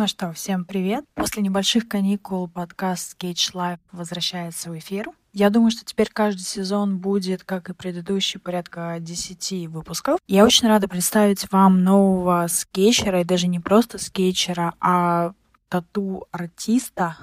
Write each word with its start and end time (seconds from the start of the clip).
Ну 0.00 0.06
что, 0.06 0.32
всем 0.32 0.64
привет. 0.64 1.04
После 1.16 1.42
небольших 1.42 1.88
каникул 1.88 2.46
подкаст 2.46 3.20
Cage 3.20 3.52
Life 3.52 3.80
возвращается 3.90 4.70
в 4.70 4.78
эфир. 4.78 5.08
Я 5.32 5.50
думаю, 5.50 5.72
что 5.72 5.84
теперь 5.84 6.08
каждый 6.08 6.42
сезон 6.42 6.98
будет, 6.98 7.42
как 7.42 7.68
и 7.68 7.74
предыдущий, 7.74 8.38
порядка 8.38 8.98
10 9.00 9.66
выпусков. 9.66 10.20
Я 10.28 10.44
очень 10.44 10.68
рада 10.68 10.86
представить 10.86 11.50
вам 11.50 11.82
нового 11.82 12.46
скетчера, 12.48 13.22
и 13.22 13.24
даже 13.24 13.48
не 13.48 13.58
просто 13.58 13.98
скетчера, 13.98 14.74
а 14.78 15.32
тату-артиста, 15.68 17.16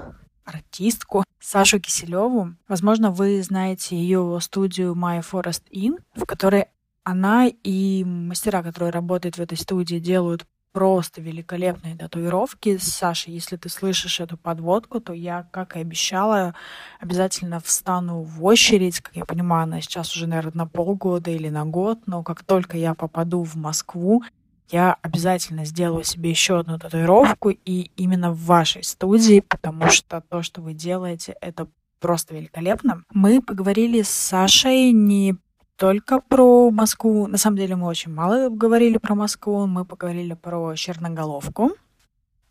артистку 0.43 1.23
Сашу 1.39 1.79
Киселеву. 1.79 2.55
Возможно, 2.67 3.09
вы 3.09 3.41
знаете 3.41 3.95
ее 3.95 4.37
студию 4.41 4.95
My 4.95 5.23
Forest 5.23 5.63
Inn, 5.71 6.01
в 6.13 6.25
которой 6.25 6.65
она 7.05 7.47
и 7.47 8.03
мастера, 8.03 8.63
которые 8.63 8.91
работают 8.91 9.37
в 9.37 9.41
этой 9.41 9.57
студии, 9.57 9.99
делают 9.99 10.45
просто 10.75 11.21
великолепные 11.21 11.95
татуировки. 11.95 12.75
Саша, 12.77 13.31
если 13.31 13.55
ты 13.55 13.69
слышишь 13.69 14.19
эту 14.19 14.35
подводку, 14.35 14.99
то 14.99 15.13
я, 15.13 15.47
как 15.51 15.77
и 15.77 15.79
обещала, 15.79 16.53
обязательно 16.99 17.61
встану 17.61 18.23
в 18.23 18.43
очередь. 18.43 18.99
Как 18.99 19.15
я 19.15 19.23
понимаю, 19.23 19.63
она 19.63 19.79
сейчас 19.79 20.13
уже, 20.13 20.27
наверное, 20.27 20.51
на 20.53 20.67
полгода 20.67 21.31
или 21.31 21.47
на 21.47 21.63
год, 21.63 21.99
но 22.07 22.23
как 22.23 22.43
только 22.43 22.77
я 22.77 22.93
попаду 22.93 23.41
в 23.45 23.55
Москву, 23.55 24.25
я 24.69 24.97
обязательно 25.01 25.63
сделаю 25.63 26.03
себе 26.03 26.31
еще 26.31 26.59
одну 26.59 26.77
татуировку, 26.77 27.51
и 27.51 27.91
именно 27.95 28.31
в 28.31 28.43
вашей 28.43 28.83
студии, 28.83 29.39
потому 29.39 29.89
что 29.89 30.21
то, 30.27 30.41
что 30.41 30.59
вы 30.59 30.73
делаете, 30.73 31.37
это 31.39 31.69
просто 32.01 32.35
великолепно. 32.35 33.03
Мы 33.13 33.41
поговорили 33.41 34.01
с 34.01 34.09
Сашей 34.09 34.91
не 34.91 35.37
только 35.77 36.19
про 36.19 36.71
Москву. 36.71 37.27
На 37.27 37.37
самом 37.37 37.57
деле 37.57 37.75
мы 37.75 37.87
очень 37.87 38.13
мало 38.13 38.49
говорили 38.49 38.97
про 38.97 39.15
Москву. 39.15 39.65
Мы 39.67 39.85
поговорили 39.85 40.33
про 40.33 40.75
Черноголовку. 40.75 41.71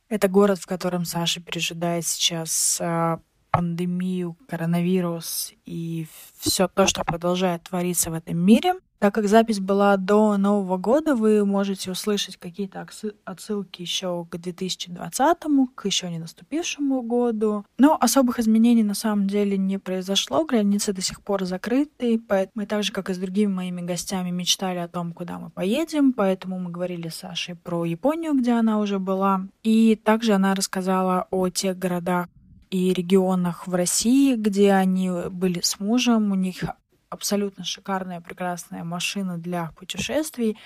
Это 0.09 0.29
город, 0.29 0.59
в 0.59 0.67
котором 0.67 1.05
Саша 1.05 1.41
пережидает 1.41 2.07
сейчас 2.07 2.79
а, 2.81 3.21
пандемию, 3.55 4.37
коронавирус 4.49 5.53
и 5.65 6.07
все 6.41 6.69
то, 6.69 6.87
что 6.87 7.05
продолжает 7.05 7.63
твориться 7.63 8.11
в 8.11 8.15
этом 8.15 8.37
мире. 8.37 8.75
Так 9.05 9.15
как 9.15 9.29
запись 9.29 9.61
была 9.61 9.99
до 9.99 10.39
Нового 10.39 10.79
года, 10.79 11.15
вы 11.15 11.45
можете 11.45 11.91
услышать 11.91 12.39
какие-то 12.39 12.87
отсылки 13.27 13.83
еще 13.83 14.27
к 14.31 14.39
2020, 14.39 15.39
к 15.75 15.85
еще 15.85 16.11
не 16.11 16.19
наступившему 16.19 17.03
году. 17.03 17.67
Но 17.77 17.99
особых 18.01 18.39
изменений 18.39 18.83
на 18.83 18.95
самом 18.95 19.27
деле 19.27 19.59
не 19.59 19.79
произошло, 19.79 20.47
границы 20.47 20.95
до 20.95 21.03
сих 21.03 21.21
пор 21.21 21.45
закрыты, 21.45 22.19
поэтому 22.19 22.63
мы 22.63 22.67
так 22.67 22.83
же, 22.83 22.93
как 22.93 23.11
и 23.11 23.15
с 23.15 23.19
другими 23.19 23.53
моими 23.53 23.83
гостями, 23.83 24.31
мечтали 24.31 24.79
о 24.79 24.89
том, 24.89 25.13
куда 25.13 25.39
мы 25.39 25.51
поедем, 25.51 26.15
поэтому 26.15 26.59
мы 26.59 26.71
говорили 26.71 27.09
с 27.09 27.17
Сашей 27.17 27.57
про 27.57 27.85
Японию, 27.85 28.33
где 28.33 28.53
она 28.53 28.79
уже 28.79 28.99
была, 28.99 29.43
и 29.63 29.97
также 30.03 30.33
она 30.33 30.55
рассказала 30.55 31.27
о 31.31 31.51
тех 31.51 31.79
городах, 31.79 32.29
и 32.75 32.93
регионах 32.93 33.69
в 33.69 33.75
России, 33.75 34.35
где 34.35 34.73
они 34.73 35.09
были 35.31 35.61
с 35.61 35.79
мужем. 35.79 36.33
У 36.33 36.35
них 36.35 36.65
абсолютно 37.09 37.63
шикарная, 37.63 38.21
прекрасная 38.21 38.83
машина 38.83 39.39
для 39.39 39.71
путешествий. 39.77 40.59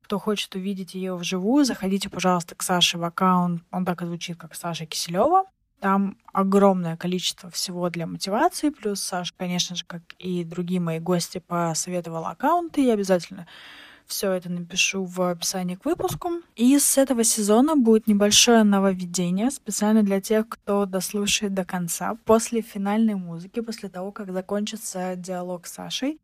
Кто 0.00 0.18
хочет 0.18 0.54
увидеть 0.54 0.94
ее 0.94 1.14
вживую, 1.16 1.66
заходите, 1.66 2.08
пожалуйста, 2.08 2.54
к 2.54 2.62
Саше 2.62 2.96
в 2.96 3.04
аккаунт. 3.04 3.62
Он 3.70 3.84
так 3.84 4.00
и 4.00 4.06
звучит, 4.06 4.38
как 4.38 4.54
Саша 4.54 4.86
Киселева. 4.86 5.44
Там 5.80 6.16
огромное 6.32 6.96
количество 6.96 7.50
всего 7.50 7.90
для 7.90 8.06
мотивации. 8.06 8.70
Плюс 8.70 9.00
Саша, 9.02 9.34
конечно 9.36 9.76
же, 9.76 9.84
как 9.84 10.00
и 10.18 10.44
другие 10.44 10.80
мои 10.80 10.98
гости, 10.98 11.42
посоветовала 11.46 12.30
аккаунты. 12.30 12.86
Я 12.86 12.94
обязательно 12.94 13.46
все 14.14 14.30
это 14.30 14.48
напишу 14.48 15.04
в 15.04 15.20
описании 15.20 15.74
к 15.74 15.84
выпуску. 15.84 16.30
И 16.54 16.78
с 16.78 16.96
этого 16.98 17.24
сезона 17.24 17.74
будет 17.74 18.06
небольшое 18.06 18.62
нововведение 18.62 19.50
специально 19.50 20.04
для 20.04 20.20
тех, 20.20 20.48
кто 20.48 20.86
дослушает 20.86 21.52
до 21.52 21.64
конца. 21.64 22.16
После 22.24 22.60
финальной 22.60 23.16
музыки, 23.16 23.60
после 23.60 23.88
того, 23.88 24.12
как 24.12 24.32
закончится 24.32 25.16
диалог 25.16 25.66
с 25.66 25.72
Сашей, 25.72 26.20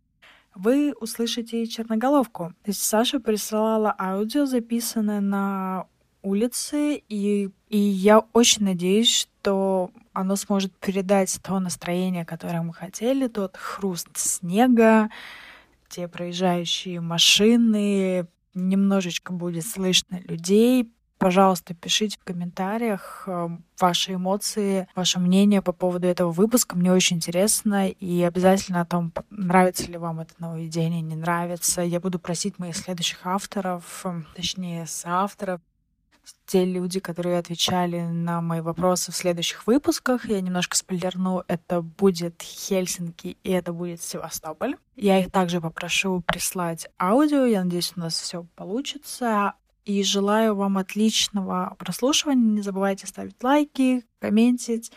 вы 0.54 0.94
услышите 1.00 1.66
черноголовку. 1.66 2.52
То 2.62 2.70
есть 2.70 2.82
Саша 2.82 3.18
присылала 3.18 3.94
аудио, 3.98 4.46
записанное 4.46 5.20
на 5.20 5.86
улице, 6.22 7.02
и, 7.08 7.50
и 7.68 7.78
я 7.78 8.20
очень 8.32 8.64
надеюсь, 8.64 9.10
что 9.10 9.90
оно 10.12 10.36
сможет 10.36 10.72
передать 10.76 11.40
то 11.42 11.58
настроение, 11.58 12.24
которое 12.24 12.62
мы 12.62 12.72
хотели, 12.72 13.26
тот 13.26 13.56
хруст 13.56 14.16
снега, 14.16 15.10
те 15.90 16.08
проезжающие 16.08 17.00
машины, 17.00 18.26
немножечко 18.54 19.32
будет 19.32 19.66
слышно 19.66 20.20
людей. 20.20 20.90
Пожалуйста, 21.18 21.74
пишите 21.74 22.16
в 22.18 22.24
комментариях 22.24 23.24
э, 23.26 23.48
ваши 23.78 24.14
эмоции, 24.14 24.88
ваше 24.94 25.18
мнение 25.18 25.60
по 25.60 25.72
поводу 25.72 26.06
этого 26.06 26.30
выпуска. 26.30 26.76
Мне 26.76 26.90
очень 26.90 27.18
интересно. 27.18 27.90
И 27.90 28.22
обязательно 28.22 28.80
о 28.80 28.86
том, 28.86 29.12
нравится 29.28 29.84
ли 29.90 29.98
вам 29.98 30.20
это 30.20 30.32
нововведение, 30.38 31.02
не 31.02 31.16
нравится. 31.16 31.82
Я 31.82 32.00
буду 32.00 32.18
просить 32.18 32.58
моих 32.58 32.74
следующих 32.74 33.18
авторов, 33.26 34.00
э, 34.04 34.22
точнее, 34.34 34.86
соавторов, 34.86 35.60
те 36.46 36.64
люди, 36.64 37.00
которые 37.00 37.38
отвечали 37.38 38.00
на 38.00 38.40
мои 38.40 38.60
вопросы 38.60 39.12
в 39.12 39.16
следующих 39.16 39.66
выпусках. 39.66 40.28
Я 40.28 40.40
немножко 40.40 40.76
спойлерну, 40.76 41.44
это 41.48 41.82
будет 41.82 42.42
Хельсинки 42.42 43.36
и 43.42 43.50
это 43.50 43.72
будет 43.72 44.02
Севастополь. 44.02 44.76
Я 44.96 45.20
их 45.20 45.30
также 45.30 45.60
попрошу 45.60 46.22
прислать 46.26 46.88
аудио. 47.00 47.44
Я 47.44 47.64
надеюсь, 47.64 47.92
у 47.96 48.00
нас 48.00 48.20
все 48.20 48.46
получится. 48.56 49.54
И 49.84 50.02
желаю 50.02 50.54
вам 50.54 50.78
отличного 50.78 51.74
прослушивания. 51.78 52.56
Не 52.56 52.62
забывайте 52.62 53.06
ставить 53.06 53.42
лайки, 53.42 54.04
комментить, 54.18 54.92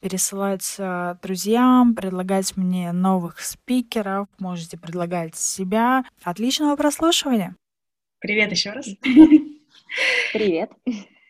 пересылать 0.00 0.76
друзьям, 1.22 1.94
предлагать 1.94 2.56
мне 2.56 2.92
новых 2.92 3.40
спикеров. 3.40 4.28
Можете 4.38 4.76
предлагать 4.76 5.36
себя. 5.36 6.04
Отличного 6.22 6.76
прослушивания! 6.76 7.56
Привет 8.20 8.50
еще 8.50 8.70
раз. 8.70 8.88
Привет. 10.32 10.70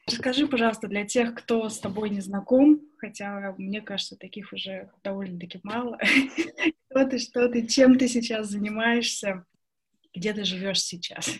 Расскажи, 0.07 0.47
пожалуйста, 0.47 0.89
для 0.89 1.05
тех, 1.05 1.35
кто 1.35 1.69
с 1.69 1.79
тобой 1.79 2.11
не 2.11 2.21
знаком, 2.21 2.81
хотя 2.99 3.55
мне 3.59 3.81
кажется, 3.83 4.17
таких 4.17 4.53
уже 4.53 4.91
довольно-таки 5.05 5.61
мало. 5.63 5.99
Кто 6.89 7.05
ты, 7.05 7.19
что 7.19 7.49
ты, 7.49 7.67
чем 7.67 7.99
ты 7.99 8.09
сейчас 8.09 8.49
занимаешься, 8.49 9.45
где 10.15 10.33
ты 10.33 10.45
живешь 10.45 10.81
сейчас? 10.81 11.31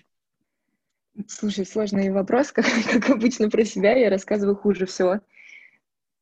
Слушай, 1.27 1.65
сложный 1.65 2.11
вопрос, 2.11 2.53
как, 2.53 2.67
как 2.91 3.11
обычно 3.11 3.49
про 3.49 3.65
себя, 3.65 3.97
я 3.97 4.11
рассказываю 4.11 4.57
хуже 4.57 4.85
всего. 4.85 5.21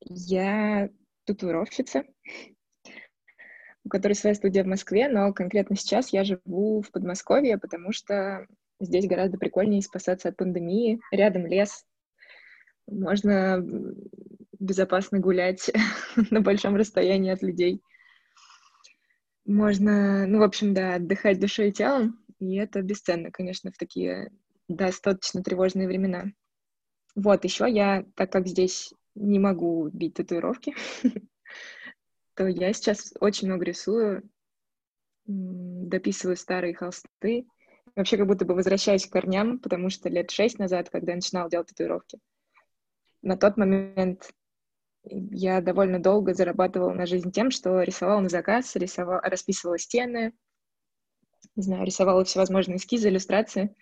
Я 0.00 0.88
татуировщица, 1.24 2.04
у 3.84 3.88
которой 3.88 4.12
своя 4.12 4.36
студия 4.36 4.62
в 4.62 4.68
Москве, 4.68 5.08
но 5.08 5.32
конкретно 5.32 5.74
сейчас 5.74 6.12
я 6.12 6.22
живу 6.22 6.80
в 6.82 6.92
Подмосковье, 6.92 7.58
потому 7.58 7.92
что 7.92 8.46
Здесь 8.80 9.06
гораздо 9.06 9.38
прикольнее 9.38 9.82
спасаться 9.82 10.28
от 10.28 10.36
пандемии. 10.36 11.00
Рядом 11.10 11.46
лес. 11.46 11.84
Можно 12.86 13.64
безопасно 14.58 15.18
гулять 15.18 15.70
на 16.30 16.40
большом 16.40 16.76
расстоянии 16.76 17.32
от 17.32 17.42
людей. 17.42 17.82
Можно, 19.44 20.26
ну, 20.26 20.40
в 20.40 20.42
общем, 20.42 20.74
да, 20.74 20.96
отдыхать 20.96 21.40
душой 21.40 21.68
и 21.68 21.72
телом. 21.72 22.18
И 22.38 22.56
это 22.56 22.82
бесценно, 22.82 23.30
конечно, 23.30 23.70
в 23.70 23.78
такие 23.78 24.30
достаточно 24.68 25.42
тревожные 25.42 25.86
времена. 25.86 26.26
Вот, 27.14 27.44
еще 27.44 27.70
я, 27.70 28.04
так 28.14 28.30
как 28.30 28.46
здесь 28.46 28.92
не 29.14 29.38
могу 29.38 29.88
бить 29.88 30.14
татуировки, 30.14 30.74
то 32.34 32.46
я 32.46 32.72
сейчас 32.72 33.14
очень 33.20 33.48
много 33.48 33.64
рисую, 33.64 34.28
дописываю 35.24 36.36
старые 36.36 36.74
холсты, 36.74 37.46
Вообще 37.96 38.18
как 38.18 38.26
будто 38.26 38.44
бы 38.44 38.54
возвращаюсь 38.54 39.06
к 39.06 39.12
корням, 39.12 39.58
потому 39.58 39.88
что 39.88 40.10
лет 40.10 40.30
шесть 40.30 40.58
назад, 40.58 40.90
когда 40.90 41.12
я 41.12 41.16
начинала 41.16 41.48
делать 41.48 41.68
татуировки, 41.68 42.18
на 43.22 43.36
тот 43.36 43.56
момент 43.56 44.30
я 45.02 45.60
довольно 45.62 45.98
долго 45.98 46.34
зарабатывала 46.34 46.92
на 46.92 47.06
жизнь 47.06 47.32
тем, 47.32 47.50
что 47.50 47.82
рисовала 47.82 48.20
на 48.20 48.28
заказ, 48.28 48.76
рисовала, 48.76 49.20
расписывала 49.22 49.78
стены, 49.78 50.32
не 51.54 51.62
знаю, 51.62 51.86
рисовала 51.86 52.24
всевозможные 52.24 52.76
эскизы, 52.76 53.08
иллюстрации. 53.08 53.74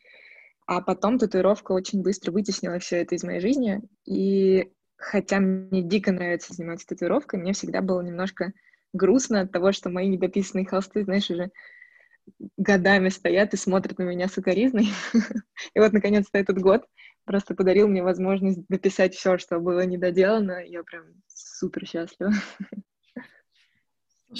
А 0.66 0.80
потом 0.80 1.18
татуировка 1.18 1.72
очень 1.72 2.02
быстро 2.02 2.32
вытеснила 2.32 2.78
все 2.78 3.02
это 3.02 3.14
из 3.14 3.24
моей 3.24 3.40
жизни. 3.40 3.82
И 4.06 4.72
хотя 4.96 5.40
мне 5.40 5.82
дико 5.82 6.12
нравится 6.12 6.54
заниматься 6.54 6.86
татуировкой, 6.86 7.40
мне 7.40 7.52
всегда 7.52 7.82
было 7.82 8.00
немножко 8.00 8.52
грустно 8.92 9.40
от 9.42 9.52
того, 9.52 9.72
что 9.72 9.90
мои 9.90 10.08
недописанные 10.08 10.66
холсты, 10.66 11.04
знаешь, 11.04 11.30
уже 11.30 11.50
годами 12.56 13.08
стоят 13.08 13.54
и 13.54 13.56
смотрят 13.56 13.98
на 13.98 14.04
меня 14.04 14.28
с 14.28 14.36
укоризной. 14.36 14.88
И 15.74 15.78
вот, 15.78 15.92
наконец-то, 15.92 16.38
этот 16.38 16.58
год 16.58 16.84
просто 17.24 17.54
подарил 17.54 17.88
мне 17.88 18.02
возможность 18.02 18.60
дописать 18.68 19.14
все, 19.14 19.38
что 19.38 19.60
было 19.60 19.84
недоделано. 19.84 20.64
Я 20.64 20.82
прям 20.82 21.04
супер 21.26 21.86
счастлива. 21.86 22.32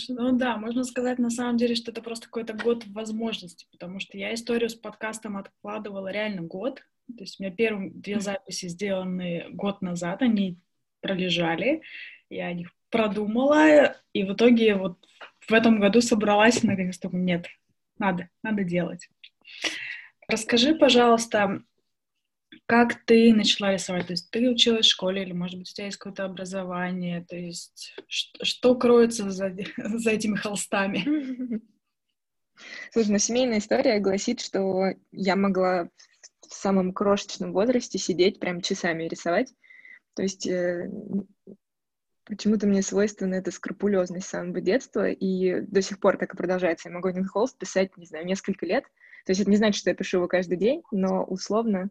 Ну 0.09 0.37
да, 0.37 0.57
можно 0.57 0.83
сказать 0.85 1.19
на 1.19 1.31
самом 1.31 1.57
деле, 1.57 1.75
что 1.75 1.93
это 1.93 2.03
просто 2.03 2.27
какой-то 2.27 2.55
год 2.55 2.85
возможностей, 2.89 3.69
потому 3.71 4.01
что 4.01 4.19
я 4.19 4.35
историю 4.35 4.69
с 4.69 4.75
подкастом 4.75 5.37
откладывала 5.37 6.11
реально 6.11 6.43
год. 6.43 6.83
То 7.07 7.23
есть 7.23 7.39
у 7.39 7.43
меня 7.43 7.55
первые 7.55 7.91
две 7.91 8.19
записи 8.19 8.67
сделаны 8.67 9.47
год 9.51 9.83
назад, 9.83 10.23
они 10.23 10.59
пролежали, 11.01 11.83
я 12.31 12.47
о 12.47 12.55
них 12.55 12.71
продумала, 12.91 13.97
и 14.13 14.25
в 14.25 14.33
итоге 14.33 14.75
вот 14.75 14.99
в 15.41 15.53
этом 15.53 15.81
году 15.81 16.01
собралась 16.01 16.65
и 16.65 16.67
наконец 16.67 16.99
то 16.99 17.09
нет, 17.13 17.47
надо, 17.99 18.29
надо 18.43 18.65
делать. 18.65 19.09
Расскажи, 20.29 20.75
пожалуйста, 20.75 21.63
как 22.67 23.05
ты 23.05 23.35
начала 23.35 23.73
рисовать? 23.73 24.07
То 24.07 24.13
есть 24.13 24.31
ты 24.31 24.49
училась 24.49 24.87
в 24.87 24.91
школе 24.91 25.23
или, 25.23 25.33
может 25.33 25.59
быть, 25.59 25.71
у 25.71 25.75
тебя 25.75 25.87
есть 25.87 25.99
какое-то 25.99 26.25
образование? 26.25 27.25
То 27.29 27.37
есть 27.37 27.95
что, 28.09 28.45
что 28.45 28.75
кроется 28.75 29.31
за, 29.31 29.55
за 29.77 30.11
этими 30.11 30.37
холстами? 30.37 31.61
Слушай, 32.93 33.11
ну 33.11 33.19
семейная 33.19 33.59
история 33.59 33.99
гласит, 33.99 34.41
что 34.41 34.95
я 35.13 35.37
могла 35.37 35.89
в 36.49 36.55
самом 36.55 36.93
крошечном 36.93 37.53
возрасте 37.53 37.99
сидеть 37.99 38.39
прям 38.39 38.61
часами 38.61 39.05
рисовать. 39.05 39.53
То 40.15 40.23
есть 40.23 40.47
э, 40.47 40.89
почему-то 42.25 42.67
мне 42.67 42.83
свойственна 42.83 43.35
эта 43.35 43.51
скрупулезность 43.51 44.27
с 44.27 44.31
самого 44.31 44.61
детства, 44.61 45.11
и 45.11 45.61
до 45.63 45.83
сих 45.83 46.01
пор 46.01 46.17
так 46.17 46.35
и 46.35 46.37
продолжается. 46.37 46.89
Я 46.89 46.95
могу 46.95 47.09
один 47.09 47.27
холст 47.27 47.59
писать, 47.59 47.97
не 47.97 48.07
знаю, 48.07 48.27
несколько 48.27 48.67
лет. 48.67 48.85
То 49.27 49.31
есть 49.31 49.41
это 49.41 49.51
не 49.51 49.57
значит, 49.57 49.81
что 49.81 49.91
я 49.91 49.97
пишу 49.97 50.19
его 50.19 50.29
каждый 50.29 50.57
день, 50.57 50.83
но 50.91 51.25
условно 51.25 51.91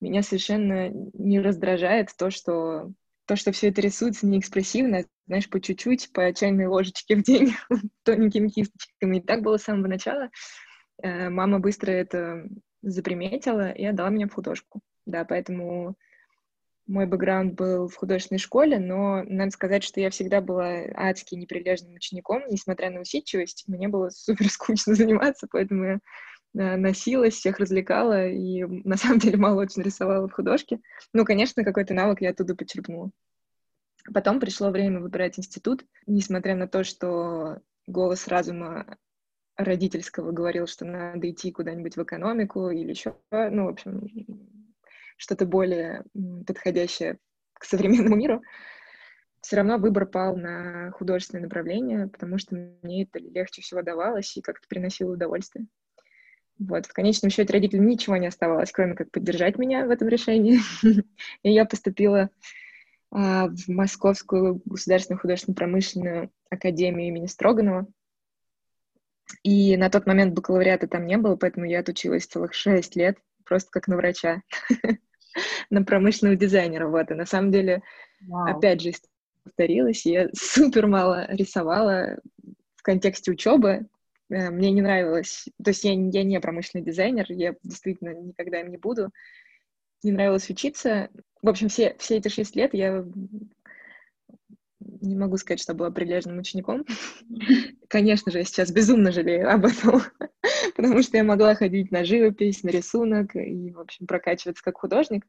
меня 0.00 0.22
совершенно 0.22 0.88
не 0.90 1.40
раздражает 1.40 2.10
то, 2.16 2.30
что 2.30 2.92
то, 3.26 3.36
что 3.36 3.52
все 3.52 3.68
это 3.68 3.80
рисуется 3.80 4.26
неэкспрессивно, 4.26 5.04
знаешь, 5.28 5.48
по 5.48 5.60
чуть-чуть, 5.60 6.12
по 6.12 6.34
чайной 6.34 6.66
ложечке 6.66 7.14
в 7.14 7.22
день, 7.22 7.54
тоненькими 8.02 8.48
кисточками. 8.48 9.18
И 9.18 9.20
так 9.20 9.42
было 9.42 9.56
с 9.56 9.62
самого 9.62 9.86
начала. 9.86 10.30
Э, 11.00 11.28
мама 11.28 11.60
быстро 11.60 11.92
это 11.92 12.44
заприметила 12.82 13.70
и 13.70 13.84
отдала 13.84 14.10
меня 14.10 14.26
в 14.26 14.34
художку. 14.34 14.80
Да, 15.06 15.24
поэтому 15.24 15.96
мой 16.90 17.06
бэкграунд 17.06 17.54
был 17.54 17.88
в 17.88 17.94
художественной 17.94 18.38
школе, 18.38 18.78
но 18.78 19.22
надо 19.24 19.50
сказать, 19.50 19.84
что 19.84 20.00
я 20.00 20.10
всегда 20.10 20.40
была 20.40 20.82
адски 20.94 21.34
неприлежным 21.34 21.94
учеником, 21.94 22.42
несмотря 22.48 22.90
на 22.90 23.00
усидчивость, 23.00 23.64
мне 23.66 23.88
было 23.88 24.10
супер 24.10 24.48
скучно 24.50 24.94
заниматься, 24.94 25.46
поэтому 25.50 25.84
я 25.84 26.00
Э, 26.54 26.76
носилась, 26.76 27.34
всех 27.34 27.58
развлекала 27.58 28.26
и 28.28 28.64
на 28.64 28.96
самом 28.96 29.18
деле 29.18 29.36
мало 29.36 29.60
очень 29.60 29.82
рисовала 29.82 30.28
в 30.28 30.32
художке. 30.32 30.80
Ну, 31.12 31.24
конечно, 31.24 31.64
какой-то 31.64 31.94
навык 31.94 32.20
я 32.20 32.30
оттуда 32.30 32.56
почерпнула. 32.56 33.10
Потом 34.12 34.40
пришло 34.40 34.70
время 34.70 35.00
выбирать 35.00 35.38
институт, 35.38 35.84
несмотря 36.06 36.56
на 36.56 36.66
то, 36.66 36.84
что 36.84 37.60
голос 37.86 38.26
разума 38.28 38.98
родительского 39.56 40.32
говорил, 40.32 40.66
что 40.66 40.86
надо 40.86 41.30
идти 41.30 41.52
куда-нибудь 41.52 41.96
в 41.96 42.02
экономику 42.02 42.70
или 42.70 42.90
еще, 42.90 43.14
ну, 43.30 43.66
в 43.66 43.68
общем, 43.68 44.08
что-то 45.20 45.44
более 45.44 46.02
подходящее 46.46 47.18
к 47.52 47.64
современному 47.64 48.16
миру. 48.16 48.42
Все 49.42 49.56
равно 49.56 49.76
выбор 49.76 50.06
пал 50.06 50.36
на 50.36 50.90
художественное 50.92 51.44
направление, 51.44 52.08
потому 52.08 52.38
что 52.38 52.54
мне 52.54 53.04
это 53.04 53.18
легче 53.18 53.62
всего 53.62 53.82
давалось 53.82 54.34
и 54.36 54.42
как-то 54.42 54.66
приносило 54.66 55.12
удовольствие. 55.12 55.66
Вот, 56.58 56.86
в 56.86 56.92
конечном 56.92 57.30
счете 57.30 57.52
родителям 57.52 57.86
ничего 57.86 58.16
не 58.16 58.26
оставалось, 58.26 58.72
кроме 58.72 58.94
как 58.94 59.10
поддержать 59.10 59.58
меня 59.58 59.86
в 59.86 59.90
этом 59.90 60.08
решении. 60.08 60.60
И 61.42 61.52
я 61.52 61.64
поступила 61.64 62.30
а, 63.10 63.48
в 63.48 63.68
Московскую 63.68 64.60
государственную 64.64 65.20
художественно-промышленную 65.20 66.30
академию 66.50 67.08
имени 67.08 67.26
Строганова. 67.26 67.86
И 69.42 69.76
на 69.76 69.90
тот 69.90 70.06
момент 70.06 70.34
бакалавриата 70.34 70.86
там 70.86 71.06
не 71.06 71.16
было, 71.16 71.36
поэтому 71.36 71.66
я 71.66 71.80
отучилась 71.80 72.26
целых 72.26 72.52
шесть 72.52 72.96
лет, 72.96 73.18
просто 73.44 73.70
как 73.70 73.88
на 73.88 73.96
врача, 73.96 74.42
на 75.70 75.84
промышленного 75.84 76.36
дизайнера. 76.36 76.88
Вот, 76.88 77.10
и 77.10 77.14
на 77.14 77.26
самом 77.26 77.52
деле, 77.52 77.82
опять 78.46 78.80
же, 78.80 78.92
повторилась, 79.44 80.06
я 80.06 80.28
супер 80.34 80.86
мало 80.86 81.26
рисовала 81.30 82.18
в 82.76 82.82
контексте 82.82 83.30
учебы, 83.32 83.86
Э, 84.30 84.50
мне 84.50 84.70
не 84.70 84.80
нравилось, 84.80 85.46
то 85.62 85.70
есть 85.70 85.84
я, 85.84 85.92
я 85.92 86.24
не 86.24 86.40
промышленный 86.40 86.84
дизайнер, 86.84 87.26
я 87.30 87.54
действительно 87.62 88.14
никогда 88.14 88.60
им 88.60 88.70
не 88.70 88.78
буду. 88.78 89.10
Не 90.02 90.12
нравилось 90.12 90.48
учиться. 90.48 91.10
В 91.42 91.48
общем, 91.48 91.68
все, 91.68 91.94
все 91.98 92.16
эти 92.16 92.28
шесть 92.28 92.56
лет 92.56 92.72
я 92.72 93.04
не 95.00 95.16
могу 95.16 95.36
сказать, 95.36 95.60
что 95.60 95.74
была 95.74 95.90
прилежным 95.90 96.38
учеником. 96.38 96.84
Конечно 97.88 98.30
же, 98.32 98.38
я 98.38 98.44
сейчас 98.44 98.70
безумно 98.70 99.12
жалею 99.12 99.52
об 99.52 99.66
этом, 99.66 100.02
потому 100.76 101.02
что 101.02 101.16
я 101.16 101.24
могла 101.24 101.54
ходить 101.54 101.90
на 101.90 102.04
живопись, 102.04 102.62
на 102.62 102.70
рисунок 102.70 103.34
и, 103.34 103.70
в 103.72 103.80
общем, 103.80 104.06
прокачиваться 104.06 104.62
как 104.62 104.78
художник, 104.78 105.26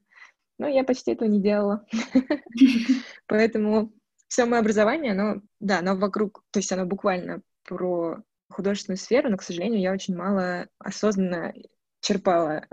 но 0.58 0.68
я 0.68 0.84
почти 0.84 1.12
этого 1.12 1.28
не 1.28 1.42
делала. 1.42 1.86
Поэтому 3.28 3.94
все 4.28 4.46
мое 4.46 4.62
образование, 4.62 5.12
оно, 5.14 5.42
да, 5.60 5.80
оно 5.80 5.96
вокруг, 5.96 6.44
то 6.52 6.60
есть 6.60 6.72
оно 6.72 6.86
буквально 6.86 7.42
про 7.64 8.22
художественную 8.50 8.98
сферу, 8.98 9.30
но, 9.30 9.38
к 9.38 9.44
сожалению, 9.44 9.82
я 9.82 9.92
очень 9.92 10.16
мало 10.16 10.68
осознанно 10.80 11.54
черпала 12.02 12.66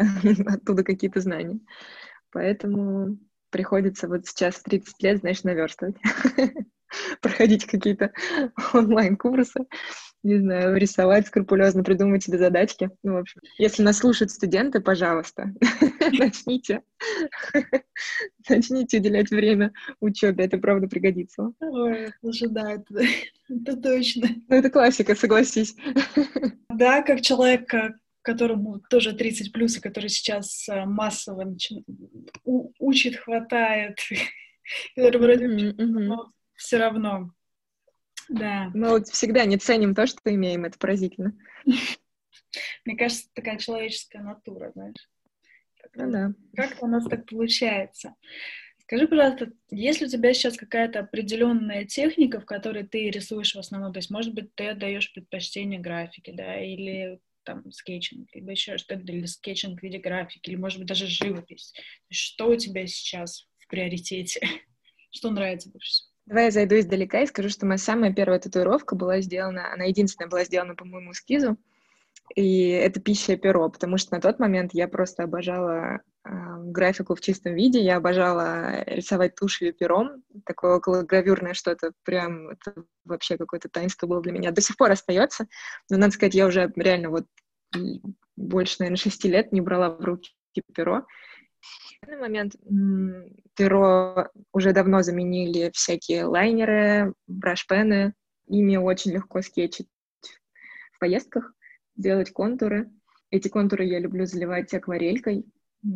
оттуда 0.47 0.85
какие-то 0.85 1.21
знания. 1.21 1.61
Поэтому 2.31 3.19
приходится 3.51 4.09
вот 4.09 4.27
сейчас 4.27 4.57
в 4.57 4.65
30 4.65 5.03
лет, 5.03 5.19
знаешь, 5.19 5.43
наверстывать. 5.43 5.97
Проходить 7.21 7.67
какие-то 7.67 8.13
онлайн-курсы, 8.73 9.67
не 10.23 10.39
знаю, 10.39 10.77
рисовать 10.77 11.27
скрупулезно, 11.27 11.85
придумывать 11.85 12.25
себе 12.25 12.39
задачки. 12.39 12.91
Ну, 13.03 13.15
в 13.15 13.17
общем, 13.19 13.41
если 13.59 13.83
нас 13.83 13.99
слушают 13.99 14.31
студенты, 14.31 14.81
пожалуйста, 14.81 15.53
начните. 16.13 16.83
Начните 18.49 18.99
уделять 18.99 19.31
время 19.31 19.73
учебе, 20.01 20.45
это 20.45 20.59
правда 20.59 20.89
пригодится. 20.89 21.53
Ой, 21.61 22.13
слушай, 22.21 22.49
да, 22.49 22.73
это, 22.73 23.05
это 23.49 23.77
точно. 23.77 24.29
Ну, 24.49 24.57
это 24.57 24.71
классика, 24.71 25.15
согласись. 25.15 25.77
Да, 26.71 27.03
как 27.03 27.21
человек, 27.21 27.73
которому 28.23 28.81
тоже 28.91 29.15
30 29.15 29.53
плюс, 29.53 29.77
и 29.77 29.81
который 29.81 30.11
сейчас 30.11 30.69
э, 30.69 30.85
массово 30.85 31.45
начи... 31.45 31.83
учит, 32.45 33.17
хватает, 33.17 33.99
который 34.95 35.19
вроде 35.19 35.47
mm-hmm. 35.47 36.15
Все 36.59 36.77
равно. 36.77 37.31
Да. 38.29 38.71
Мы 38.75 38.91
вот 38.91 39.09
всегда 39.09 39.47
не 39.47 39.57
ценим 39.57 39.95
то, 39.95 40.07
что 40.07 40.21
имеем, 40.35 40.67
это 40.67 40.79
поразительно. 40.79 41.33
Мне 42.85 42.97
кажется, 42.97 43.29
такая 43.33 43.57
человеческая 43.59 44.23
натура, 44.23 44.73
знаешь. 44.75 45.09
Ну 45.95 46.11
да. 46.11 46.35
Как 46.55 46.83
у 46.83 46.87
нас 46.87 47.07
так 47.09 47.27
получается? 47.27 48.15
Скажи, 48.83 49.07
пожалуйста, 49.07 49.53
есть 49.71 50.01
ли 50.01 50.07
у 50.07 50.11
тебя 50.11 50.33
сейчас 50.33 50.57
какая-то 50.57 51.01
определенная 51.01 51.85
техника, 51.85 52.41
в 52.41 52.47
которой 52.47 52.85
ты 52.85 53.11
рисуешь 53.11 53.55
в 53.55 53.59
основном? 53.59 53.93
То 53.93 53.99
есть, 53.99 54.11
может 54.11 54.35
быть, 54.35 54.55
ты 54.55 54.69
отдаешь 54.69 55.13
предпочтение 55.13 55.79
графике, 55.79 56.33
да, 56.33 56.59
или 56.59 57.21
там 57.45 57.71
скетчинг, 57.71 58.29
либо 58.35 58.51
еще 58.51 58.79
что-то, 58.79 59.01
или 59.01 59.27
скетчинг 59.27 59.81
в 59.81 59.83
виде 59.83 59.99
графики, 59.99 60.49
или, 60.51 60.57
может 60.57 60.79
быть, 60.79 60.89
даже 60.89 61.07
живопись. 61.07 61.73
Что 62.11 62.49
у 62.49 62.57
тебя 62.57 62.87
сейчас 62.87 63.47
в 63.59 63.69
приоритете? 63.69 64.41
Что 65.11 65.31
нравится 65.31 65.71
больше 65.71 65.91
всего? 65.91 66.08
Давай 66.29 66.45
я 66.45 66.51
зайду 66.51 66.79
издалека 66.79 67.23
и 67.23 67.27
скажу, 67.27 67.49
что 67.49 67.65
моя 67.65 67.79
самая 67.79 68.13
первая 68.13 68.39
татуировка 68.39 68.95
была 68.95 69.23
сделана, 69.23 69.73
она 69.73 69.85
единственная 69.85 70.29
была 70.29 70.45
сделана 70.45 70.75
по 70.75 70.85
моему 70.85 71.13
эскизу, 71.13 71.57
и 72.35 72.69
это 72.69 73.01
пища 73.01 73.33
и 73.33 73.37
перо, 73.37 73.71
потому 73.71 73.97
что 73.97 74.15
на 74.15 74.21
тот 74.21 74.39
момент 74.39 74.73
я 74.75 74.89
просто 74.89 75.23
обожала 75.23 76.01
э, 76.27 76.31
графику 76.65 77.15
в 77.15 77.23
чистом 77.23 77.55
виде, 77.55 77.81
я 77.81 77.97
обожала 77.97 78.85
рисовать 78.85 79.37
тушью 79.37 79.71
и 79.71 79.73
пером, 79.73 80.23
такое 80.45 80.77
около 80.77 81.01
гравюрное 81.01 81.55
что-то, 81.55 81.93
прям 82.05 82.51
это 82.51 82.75
вообще 83.07 83.39
какое-то 83.39 83.71
таинство 83.71 84.07
было 84.07 84.21
для 84.21 84.33
меня. 84.33 84.51
До 84.51 84.61
сих 84.61 84.77
пор 84.77 84.91
остается, 84.91 85.47
но, 85.89 85.97
надо 85.97 86.13
сказать, 86.13 86.35
я 86.35 86.45
уже 86.47 86.71
реально 86.77 87.09
вот 87.09 87.25
больше, 88.37 88.77
наверное, 88.81 88.99
шести 88.99 89.29
лет 89.29 89.51
не 89.51 89.63
брала 89.63 89.89
в 89.89 90.05
руки 90.05 90.33
перо. 90.75 91.07
В 92.03 92.07
данный 92.07 92.21
момент 92.21 92.55
перо 93.57 94.29
уже 94.53 94.73
давно 94.73 95.03
заменили 95.03 95.71
всякие 95.75 96.25
лайнеры, 96.25 97.15
брашпены. 97.27 98.15
Ими 98.47 98.77
очень 98.77 99.13
легко 99.13 99.43
скетчить 99.43 99.89
в 100.93 100.99
поездках 100.99 101.53
делать 101.97 102.33
контуры. 102.33 102.91
Эти 103.31 103.49
контуры 103.49 103.85
я 103.85 103.99
люблю 103.99 104.25
заливать 104.25 104.73
акварелькой. 104.73 105.45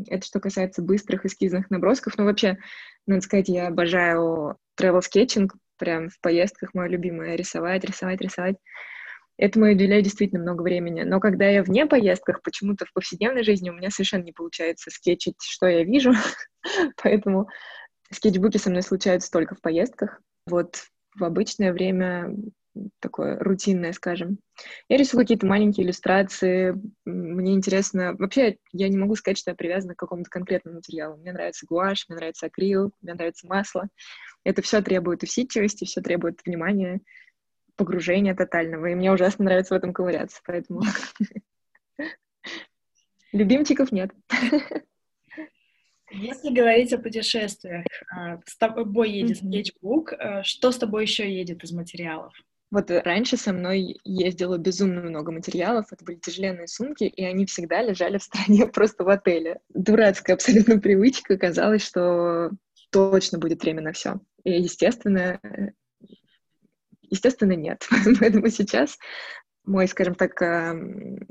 Это 0.08 0.26
что 0.26 0.38
касается 0.38 0.82
быстрых 0.82 1.24
эскизных 1.24 1.70
набросков. 1.70 2.18
Но 2.18 2.24
вообще, 2.24 2.58
надо 3.06 3.22
сказать, 3.22 3.48
я 3.48 3.68
обожаю 3.68 4.56
travel 4.78 5.00
скетчинг. 5.00 5.54
Прям 5.78 6.10
в 6.10 6.20
поездках 6.20 6.74
мое 6.74 6.88
любимое 6.88 7.34
рисовать, 7.34 7.84
рисовать, 7.84 8.20
рисовать. 8.20 8.56
Этому 9.42 9.66
я 9.66 9.72
уделяю 9.72 10.02
действительно 10.02 10.40
много 10.40 10.62
времени. 10.62 11.02
Но 11.02 11.18
когда 11.18 11.48
я 11.48 11.64
вне 11.64 11.84
поездках, 11.84 12.42
почему-то 12.42 12.86
в 12.86 12.92
повседневной 12.92 13.42
жизни 13.42 13.70
у 13.70 13.72
меня 13.72 13.90
совершенно 13.90 14.22
не 14.22 14.30
получается 14.30 14.92
скетчить, 14.92 15.34
что 15.40 15.66
я 15.66 15.82
вижу. 15.82 16.12
Поэтому 17.02 17.48
скетчбуки 18.12 18.58
со 18.58 18.70
мной 18.70 18.82
случаются 18.82 19.32
только 19.32 19.56
в 19.56 19.60
поездках. 19.60 20.20
Вот 20.46 20.84
в 21.18 21.24
обычное 21.24 21.72
время 21.72 22.36
такое 23.00 23.36
рутинное, 23.40 23.92
скажем. 23.92 24.38
Я 24.88 24.96
рисую 24.96 25.20
какие-то 25.20 25.44
маленькие 25.44 25.86
иллюстрации. 25.86 26.80
Мне 27.04 27.54
интересно... 27.54 28.14
Вообще, 28.20 28.58
я 28.70 28.88
не 28.88 28.96
могу 28.96 29.16
сказать, 29.16 29.38
что 29.38 29.50
я 29.50 29.56
привязана 29.56 29.96
к 29.96 29.98
какому-то 29.98 30.30
конкретному 30.30 30.76
материалу. 30.76 31.16
Мне 31.16 31.32
нравится 31.32 31.66
гуашь, 31.68 32.04
мне 32.08 32.14
нравится 32.14 32.46
акрил, 32.46 32.92
мне 33.02 33.14
нравится 33.14 33.48
масло. 33.48 33.88
Это 34.44 34.62
все 34.62 34.82
требует 34.82 35.24
усидчивости, 35.24 35.84
все 35.84 36.00
требует 36.00 36.38
внимания, 36.46 37.00
погружения 37.76 38.34
тотального. 38.34 38.86
И 38.86 38.94
мне 38.94 39.12
ужасно 39.12 39.44
нравится 39.44 39.74
в 39.74 39.76
этом 39.76 39.92
ковыряться, 39.92 40.40
поэтому... 40.44 40.82
Любимчиков 43.32 43.92
нет. 43.92 44.10
Если 46.10 46.54
говорить 46.54 46.92
о 46.92 46.98
путешествиях, 46.98 47.86
а, 48.14 48.38
с 48.44 48.56
тобой 48.58 49.10
едет 49.10 49.38
скетчбук, 49.38 50.12
а, 50.12 50.42
что 50.42 50.70
с 50.70 50.76
тобой 50.76 51.04
еще 51.04 51.32
едет 51.32 51.64
из 51.64 51.72
материалов? 51.72 52.34
Вот 52.70 52.90
раньше 52.90 53.36
со 53.36 53.52
мной 53.52 53.98
ездило 54.04 54.56
безумно 54.56 55.02
много 55.02 55.30
материалов, 55.30 55.86
это 55.90 56.04
были 56.04 56.16
тяжеленные 56.16 56.68
сумки, 56.68 57.04
и 57.04 57.24
они 57.24 57.44
всегда 57.46 57.82
лежали 57.82 58.18
в 58.18 58.22
стране 58.22 58.66
просто 58.72 59.04
в 59.04 59.08
отеле. 59.08 59.60
Дурацкая 59.70 60.36
абсолютно 60.36 60.78
привычка, 60.80 61.38
казалось, 61.38 61.84
что 61.86 62.50
точно 62.90 63.38
будет 63.38 63.62
время 63.62 63.82
на 63.82 63.92
все. 63.92 64.20
И, 64.44 64.52
естественно, 64.52 65.40
естественно, 67.12 67.52
нет. 67.52 67.86
Поэтому 68.20 68.48
сейчас 68.48 68.98
мой, 69.64 69.86
скажем 69.86 70.14
так, 70.14 70.34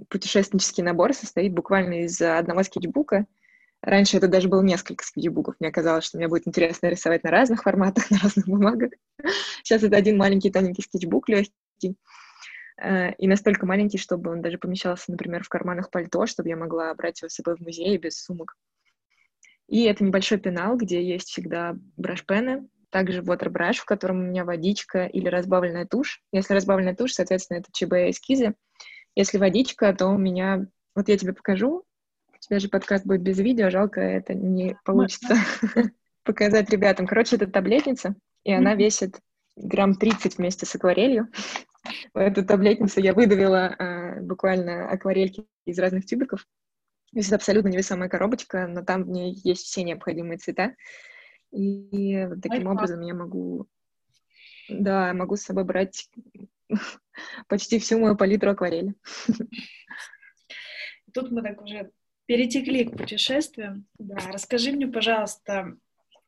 путешественнический 0.10 0.84
набор 0.84 1.14
состоит 1.14 1.54
буквально 1.54 2.06
из 2.06 2.22
одного 2.22 2.64
скетчбука— 2.64 3.26
Раньше 3.82 4.18
это 4.18 4.28
даже 4.28 4.48
было 4.48 4.62
несколько 4.62 5.04
скетчбуков. 5.04 5.56
Мне 5.60 5.72
казалось, 5.72 6.06
что 6.06 6.18
мне 6.18 6.28
будет 6.28 6.48
интересно 6.48 6.88
рисовать 6.88 7.24
на 7.24 7.32
разных 7.32 7.64
форматах, 7.64 8.10
на 8.12 8.20
разных 8.20 8.48
бумагах. 8.48 8.92
Сейчас 9.64 9.84
это 9.84 9.98
один 9.98 10.18
маленький 10.18 10.52
тоненький 10.52 10.84
скетчбук 10.84 11.30
легкий. 11.30 11.98
Э, 12.80 13.14
и 13.14 13.28
настолько 13.28 13.66
маленький, 13.66 13.98
чтобы 13.98 14.32
он 14.32 14.42
даже 14.42 14.60
помещался, 14.60 15.10
например, 15.10 15.44
в 15.44 15.50
карманах 15.50 15.90
пальто, 15.90 16.28
чтобы 16.28 16.50
я 16.50 16.58
могла 16.58 16.94
брать 16.94 17.22
его 17.22 17.30
с 17.30 17.34
собой 17.34 17.56
в 17.56 17.62
музей 17.62 17.98
без 17.98 18.22
сумок. 18.22 18.56
И 19.68 19.84
это 19.86 20.04
небольшой 20.04 20.38
пенал, 20.38 20.78
где 20.78 21.04
есть 21.04 21.30
всегда 21.30 21.76
брашпены, 21.98 22.68
также 22.92 23.22
waterbrush, 23.22 23.78
в 23.78 23.86
котором 23.86 24.20
у 24.20 24.24
меня 24.24 24.46
водичка 24.46 25.06
или 25.06 25.28
разбавленная 25.28 25.86
тушь. 25.86 26.22
Если 26.32 26.54
разбавленная 26.54 26.96
тушь, 26.96 27.14
соответственно, 27.14 27.60
это 27.60 27.70
ЧБ 27.72 28.12
эскизы. 28.12 28.54
Если 29.16 29.38
водичка, 29.38 29.94
то 29.94 30.08
у 30.08 30.18
меня... 30.18 30.68
Вот 30.94 31.08
я 31.08 31.18
тебе 31.18 31.34
покажу, 31.34 31.86
тебя 32.42 32.60
же 32.60 32.68
подкаст 32.68 33.06
будет 33.06 33.22
без 33.22 33.40
видео, 33.40 33.70
жалко, 33.70 34.02
это 34.02 34.34
не 34.34 34.76
получится 34.84 35.36
показать 36.24 36.70
ребятам. 36.70 37.08
Короче, 37.08 37.38
это 37.38 37.48
таблетница, 37.48 38.16
и 38.44 38.52
она 38.52 38.76
весит 38.76 39.20
грамм 39.56 39.96
30 39.96 40.38
вместе 40.38 40.66
с 40.66 40.76
акварелью. 40.76 41.30
Эту 42.14 42.44
таблетницу 42.44 43.00
я 43.00 43.14
выдавила 43.14 43.76
э, 43.78 44.22
буквально 44.22 44.90
акварельки 44.90 45.46
из 45.66 45.80
разных 45.80 46.06
тюбиков. 46.06 46.42
То 47.12 47.18
есть 47.18 47.30
это 47.30 47.38
абсолютно 47.38 47.70
невесомая 47.70 48.10
коробочка, 48.10 48.68
но 48.68 48.84
там 48.84 49.04
в 49.04 49.10
ней 49.10 49.40
есть 49.44 49.66
все 49.66 49.84
необходимые 49.84 50.38
цвета. 50.38 50.76
И 51.52 52.28
таким 52.42 52.68
Ой, 52.68 52.74
образом 52.74 53.02
я 53.02 53.14
могу, 53.14 53.68
да, 54.70 55.14
могу 55.14 55.36
с 55.36 55.42
собой 55.42 55.66
брать 55.66 56.10
почти 57.48 57.80
всю 57.80 58.00
мою 58.00 58.16
палитру 58.16 58.52
акварели. 58.52 58.96
Тут 61.14 61.32
мы 61.32 61.42
так 61.42 61.62
уже 61.62 61.92
перетекли 62.26 62.86
к 62.86 62.96
путешествиям. 62.98 63.86
Да, 64.00 64.16
расскажи 64.32 64.72
мне, 64.72 64.88
пожалуйста, 64.88 65.76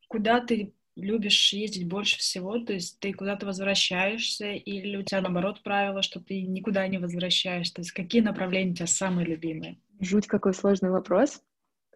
куда 0.09 0.41
ты 0.41 0.73
любишь 0.95 1.53
ездить 1.53 1.87
больше 1.87 2.17
всего? 2.17 2.59
То 2.59 2.73
есть 2.73 2.99
ты 2.99 3.13
куда-то 3.13 3.45
возвращаешься 3.45 4.51
или 4.51 4.97
у 4.97 5.03
тебя, 5.03 5.21
наоборот, 5.21 5.61
правило, 5.63 6.01
что 6.01 6.19
ты 6.19 6.41
никуда 6.41 6.87
не 6.87 6.97
возвращаешься? 6.97 7.75
То 7.75 7.81
есть 7.81 7.91
какие 7.91 8.21
направления 8.21 8.71
у 8.71 8.75
тебя 8.75 8.87
самые 8.87 9.25
любимые? 9.25 9.77
Жуть, 9.99 10.27
какой 10.27 10.53
сложный 10.53 10.89
вопрос. 10.89 11.41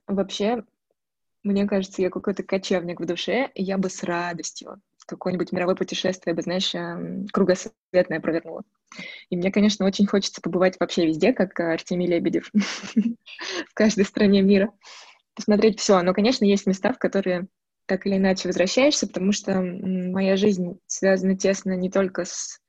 Вообще, 0.07 0.63
мне 1.47 1.65
кажется, 1.65 2.01
я 2.01 2.09
какой-то 2.09 2.43
кочевник 2.43 2.99
в 2.99 3.05
душе, 3.05 3.49
и 3.55 3.63
я 3.63 3.77
бы 3.77 3.89
с 3.89 4.03
радостью 4.03 4.81
какое-нибудь 5.07 5.51
мировое 5.51 5.75
путешествие 5.75 6.35
бы, 6.35 6.41
знаешь, 6.41 6.75
эм, 6.75 7.27
кругосветное 7.31 8.19
провернула. 8.19 8.63
И 9.29 9.37
мне, 9.37 9.51
конечно, 9.51 9.85
очень 9.85 10.05
хочется 10.05 10.41
побывать 10.41 10.75
вообще 10.79 11.07
везде, 11.07 11.33
как 11.33 11.59
Артемий 11.59 12.07
Лебедев, 12.07 12.51
в 12.53 13.73
каждой 13.73 14.05
стране 14.05 14.41
мира, 14.41 14.71
посмотреть 15.33 15.79
все. 15.79 16.01
Но, 16.01 16.13
конечно, 16.13 16.45
есть 16.45 16.67
места, 16.67 16.93
в 16.93 16.99
которые 16.99 17.47
так 17.85 18.05
или 18.05 18.17
иначе 18.17 18.49
возвращаешься, 18.49 19.07
потому 19.07 19.31
что 19.31 19.61
моя 19.61 20.35
жизнь 20.35 20.77
связана 20.87 21.37
тесно 21.37 21.71
не 21.71 21.89
только 21.89 22.25
с 22.25 22.59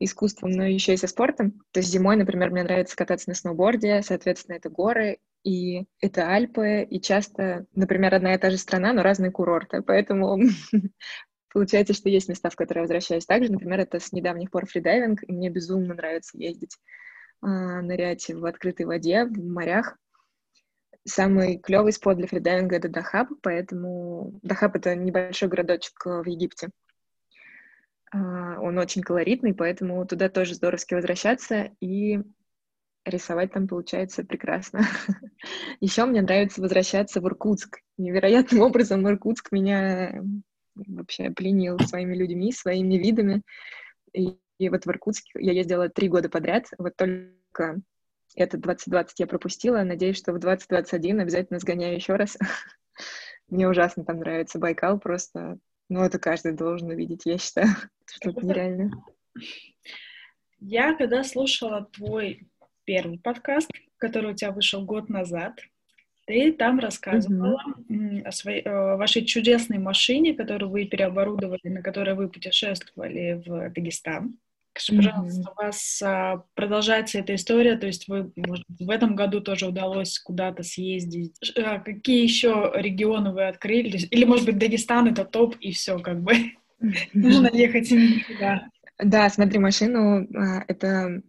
искусством, 0.00 0.50
но 0.50 0.64
еще 0.64 0.94
и 0.94 0.96
со 0.98 1.06
спортом. 1.06 1.62
То 1.70 1.78
есть 1.78 1.90
зимой, 1.90 2.16
например, 2.16 2.50
мне 2.50 2.64
нравится 2.64 2.96
кататься 2.96 3.28
на 3.28 3.36
сноуборде, 3.36 4.02
соответственно, 4.02 4.56
это 4.56 4.68
горы, 4.68 5.18
и 5.44 5.86
это 6.00 6.28
Альпы, 6.28 6.82
и 6.82 7.00
часто, 7.00 7.66
например, 7.74 8.14
одна 8.14 8.34
и 8.34 8.38
та 8.38 8.50
же 8.50 8.58
страна, 8.58 8.92
но 8.92 9.02
разные 9.02 9.30
курорты. 9.30 9.82
Поэтому 9.82 10.38
Получается, 11.54 11.94
что 11.94 12.08
есть 12.08 12.28
места, 12.28 12.50
в 12.50 12.56
которые 12.56 12.80
я 12.80 12.82
возвращаюсь. 12.82 13.26
Также, 13.26 13.52
например, 13.52 13.78
это 13.78 14.00
с 14.00 14.10
недавних 14.10 14.50
пор 14.50 14.66
фридайвинг, 14.66 15.22
и 15.22 15.32
мне 15.32 15.50
безумно 15.50 15.94
нравится 15.94 16.36
ездить, 16.36 16.76
э, 17.42 17.46
нырять 17.46 18.28
в 18.28 18.44
открытой 18.44 18.86
воде, 18.86 19.24
в 19.24 19.38
морях. 19.38 19.96
Самый 21.04 21.58
клевый 21.58 21.92
спот 21.92 22.16
для 22.16 22.26
фридайвинга— 22.26 22.74
это 22.78 22.88
Дахаб, 22.88 23.28
поэтому 23.40 24.40
Дахаб— 24.42 24.74
это 24.74 24.96
небольшой 24.96 25.48
городочек 25.48 26.04
в 26.04 26.24
Египте. 26.26 26.70
Э, 28.12 28.18
он 28.58 28.76
очень 28.76 29.02
колоритный, 29.02 29.54
поэтому 29.54 30.04
туда 30.08 30.28
тоже 30.28 30.54
здоровски 30.54 30.94
возвращаться, 30.94 31.70
и 31.78 32.18
рисовать 33.04 33.52
там 33.52 33.68
получается 33.68 34.24
прекрасно. 34.24 34.80
Еще 35.80 36.04
мне 36.04 36.22
нравится 36.22 36.60
возвращаться 36.60 37.20
в 37.20 37.26
Иркутск. 37.26 37.80
Невероятным 37.98 38.62
образом 38.62 39.06
Иркутск 39.08 39.52
меня 39.52 40.22
вообще 40.74 41.30
пленил 41.30 41.78
своими 41.78 42.16
людьми, 42.16 42.52
своими 42.52 42.94
видами. 42.94 43.42
И, 44.12 44.36
и 44.58 44.68
вот 44.68 44.84
в 44.84 44.88
Иркутске 44.88 45.30
я 45.36 45.52
ездила 45.52 45.88
три 45.88 46.08
года 46.08 46.28
подряд, 46.28 46.66
вот 46.78 46.96
только 46.96 47.80
это 48.36 48.58
2020 48.58 49.20
я 49.20 49.26
пропустила, 49.26 49.82
надеюсь, 49.82 50.16
что 50.16 50.32
в 50.32 50.38
2021 50.38 51.20
обязательно 51.20 51.58
сгоняю 51.58 51.94
еще 51.94 52.16
раз. 52.16 52.36
Мне 53.48 53.68
ужасно 53.68 54.04
там 54.04 54.18
нравится 54.18 54.58
Байкал, 54.58 54.98
просто, 54.98 55.58
ну, 55.88 56.02
это 56.02 56.18
каждый 56.18 56.52
должен 56.52 56.88
увидеть, 56.88 57.22
я 57.26 57.38
считаю, 57.38 57.68
что-то 58.06 58.44
нереальное. 58.44 58.90
Я 60.58 60.94
когда 60.96 61.22
слушала 61.24 61.88
твой 61.92 62.48
первый 62.84 63.18
подкаст, 63.18 63.70
который 63.98 64.32
у 64.32 64.34
тебя 64.34 64.50
вышел 64.50 64.84
год 64.84 65.08
назад, 65.08 65.60
ты 66.26 66.52
там 66.52 66.78
рассказывала 66.78 67.60
mm-hmm. 67.88 68.22
о 68.22 68.32
своей, 68.32 68.62
о 68.62 68.96
вашей 68.96 69.24
чудесной 69.24 69.78
машине, 69.78 70.34
которую 70.34 70.70
вы 70.70 70.86
переоборудовали, 70.86 71.68
на 71.68 71.82
которой 71.82 72.14
вы 72.14 72.28
путешествовали 72.28 73.42
в 73.44 73.70
Дагестан. 73.70 74.38
Скажи, 74.76 74.96
пожалуйста, 74.96 75.40
mm-hmm. 75.40 75.52
у 75.52 75.62
вас 75.62 76.02
а, 76.02 76.44
продолжается 76.54 77.18
эта 77.20 77.34
история, 77.36 77.76
то 77.76 77.86
есть 77.86 78.08
вы, 78.08 78.32
может, 78.34 78.64
в 78.68 78.90
этом 78.90 79.14
году 79.14 79.40
тоже 79.40 79.68
удалось 79.68 80.18
куда-то 80.18 80.64
съездить. 80.64 81.36
А, 81.56 81.78
какие 81.78 82.24
еще 82.24 82.72
регионы 82.74 83.32
вы 83.32 83.46
открыли? 83.46 83.98
Или, 84.10 84.24
может 84.24 84.46
быть, 84.46 84.58
Дагестан 84.58 85.06
это 85.06 85.24
топ, 85.24 85.56
и 85.60 85.72
все, 85.72 85.98
как 85.98 86.22
бы. 86.22 86.34
Нужно 87.12 87.50
ехать 87.52 87.90
именно 87.92 88.20
туда. 88.26 88.68
Да, 88.98 89.28
смотри, 89.28 89.58
машину, 89.58 90.26
а, 90.34 90.64
это 90.66 91.22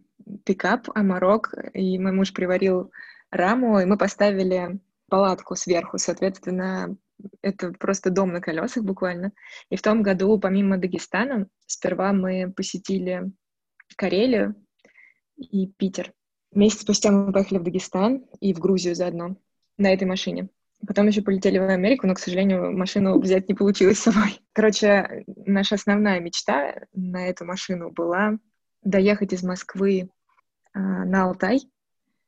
пикап, 0.44 0.88
Амарок, 0.94 1.54
и 1.72 1.98
мой 1.98 2.12
муж 2.12 2.32
приварил 2.32 2.90
раму, 3.30 3.80
и 3.80 3.84
мы 3.84 3.96
поставили 3.96 4.80
палатку 5.08 5.54
сверху, 5.56 5.98
соответственно, 5.98 6.96
это 7.42 7.72
просто 7.72 8.10
дом 8.10 8.32
на 8.32 8.40
колесах 8.40 8.84
буквально. 8.84 9.32
И 9.70 9.76
в 9.76 9.82
том 9.82 10.02
году, 10.02 10.38
помимо 10.38 10.78
Дагестана, 10.78 11.48
сперва 11.66 12.12
мы 12.12 12.52
посетили 12.54 13.32
Карелию 13.96 14.54
и 15.36 15.68
Питер. 15.68 16.12
Месяц 16.52 16.82
спустя 16.82 17.10
мы 17.10 17.32
поехали 17.32 17.58
в 17.58 17.64
Дагестан 17.64 18.24
и 18.40 18.52
в 18.52 18.58
Грузию 18.58 18.94
заодно 18.94 19.36
на 19.78 19.92
этой 19.92 20.06
машине. 20.06 20.48
Потом 20.86 21.06
еще 21.06 21.22
полетели 21.22 21.58
в 21.58 21.68
Америку, 21.68 22.06
но, 22.06 22.14
к 22.14 22.18
сожалению, 22.18 22.76
машину 22.76 23.18
взять 23.18 23.48
не 23.48 23.54
получилось 23.54 23.98
с 23.98 24.02
собой. 24.02 24.40
Короче, 24.52 25.24
наша 25.26 25.76
основная 25.76 26.20
мечта 26.20 26.74
на 26.92 27.28
эту 27.28 27.44
машину 27.44 27.90
была 27.90 28.38
доехать 28.82 29.32
из 29.32 29.42
Москвы 29.42 30.10
на 30.78 31.24
Алтай, 31.24 31.60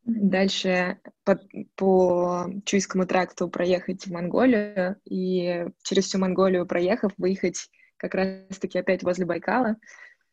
Дальше 0.09 0.99
по, 1.25 1.39
по 1.77 2.51
Чуйскому 2.65 3.07
тракту 3.07 3.51
проехать 3.51 4.07
в 4.07 4.11
Монголию 4.11 4.97
и 5.05 5.67
через 5.83 6.07
всю 6.07 6.19
Монголию 6.19 6.67
проехав, 6.67 7.13
выехать 7.19 7.69
как 7.99 8.15
раз-таки 8.15 8.79
опять 8.79 9.03
возле 9.03 9.27
Байкала, 9.27 9.77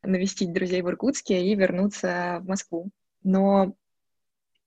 навестить 0.02 0.54
друзей 0.54 0.82
в 0.82 0.88
Иркутске 0.88 1.46
и 1.46 1.56
вернуться 1.56 2.40
в 2.42 2.48
Москву. 2.48 2.90
Но 3.22 3.76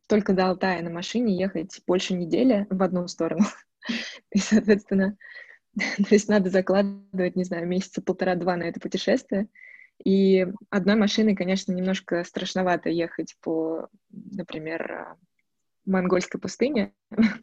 только 0.08 0.34
до 0.34 0.48
Алтая 0.48 0.82
на 0.82 0.90
машине 0.90 1.38
ехать 1.38 1.80
больше 1.86 2.12
недели 2.12 2.66
в 2.68 2.82
одну 2.82 3.08
сторону. 3.08 3.46
И, 4.30 4.38
соответственно, 4.40 5.16
то 5.74 6.06
есть 6.10 6.28
надо 6.28 6.50
закладывать, 6.50 7.34
не 7.34 7.44
знаю, 7.44 7.66
месяца 7.66 8.02
полтора-два 8.02 8.56
на 8.56 8.64
это 8.64 8.78
путешествие. 8.78 9.48
И 10.04 10.46
одной 10.70 10.94
машиной, 10.94 11.34
конечно, 11.34 11.72
немножко 11.72 12.22
страшновато 12.24 12.88
ехать 12.88 13.34
по, 13.40 13.88
например, 14.10 15.16
монгольской 15.88 16.38
пустыне. 16.38 16.92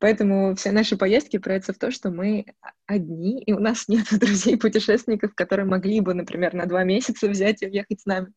Поэтому 0.00 0.54
все 0.56 0.72
наши 0.72 0.96
поездки 0.96 1.38
проявятся 1.38 1.72
в 1.72 1.78
том, 1.78 1.90
что 1.90 2.10
мы 2.10 2.46
одни, 2.86 3.42
и 3.42 3.52
у 3.52 3.58
нас 3.58 3.88
нет 3.88 4.06
друзей-путешественников, 4.10 5.34
которые 5.34 5.66
могли 5.66 6.00
бы, 6.00 6.12
например, 6.12 6.54
на 6.54 6.66
два 6.66 6.84
месяца 6.84 7.28
взять 7.28 7.62
и 7.62 7.66
уехать 7.66 8.00
с 8.00 8.06
нами. 8.06 8.32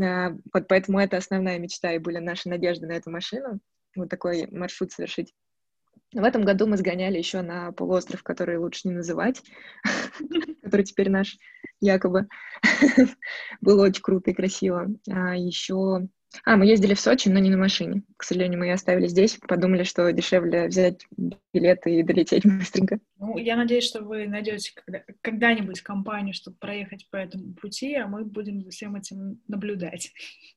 А, 0.00 0.30
вот 0.52 0.68
поэтому 0.68 1.00
это 1.00 1.16
основная 1.16 1.58
мечта, 1.58 1.92
и 1.92 1.98
были 1.98 2.18
наши 2.18 2.48
надежды 2.48 2.86
на 2.86 2.92
эту 2.92 3.10
машину, 3.10 3.58
вот 3.96 4.08
такой 4.08 4.46
маршрут 4.50 4.92
совершить. 4.92 5.34
В 6.12 6.22
этом 6.22 6.44
году 6.44 6.66
мы 6.66 6.76
сгоняли 6.76 7.16
еще 7.16 7.40
на 7.40 7.72
полуостров, 7.72 8.22
который 8.22 8.58
лучше 8.58 8.88
не 8.88 8.94
называть, 8.94 9.42
который 10.62 10.84
теперь 10.84 11.10
наш 11.10 11.38
якобы. 11.82 12.28
Было 13.60 13.84
очень 13.84 14.02
круто 14.02 14.30
и 14.30 14.34
красиво. 14.34 14.88
А 15.10 15.36
еще 15.36 16.08
а, 16.44 16.56
мы 16.56 16.66
ездили 16.66 16.94
в 16.94 17.00
Сочи, 17.00 17.28
но 17.28 17.38
не 17.38 17.50
на 17.50 17.56
машине. 17.56 18.02
К 18.16 18.24
сожалению, 18.24 18.58
мы 18.58 18.66
ее 18.66 18.74
оставили 18.74 19.06
здесь, 19.06 19.38
подумали, 19.46 19.82
что 19.82 20.10
дешевле 20.12 20.66
взять 20.68 21.06
билеты 21.52 21.94
и 21.94 22.02
долететь 22.02 22.44
быстренько. 22.58 22.98
Ну, 23.18 23.36
я 23.36 23.56
надеюсь, 23.56 23.84
что 23.84 24.02
вы 24.02 24.26
найдете 24.26 24.72
когда- 24.74 25.04
когда-нибудь 25.20 25.82
компанию, 25.82 26.34
чтобы 26.34 26.56
проехать 26.56 27.08
по 27.10 27.16
этому 27.16 27.52
пути, 27.54 27.94
а 27.96 28.06
мы 28.06 28.24
будем 28.24 28.62
за 28.62 28.70
всем 28.70 28.96
этим 28.96 29.40
наблюдать. 29.48 30.12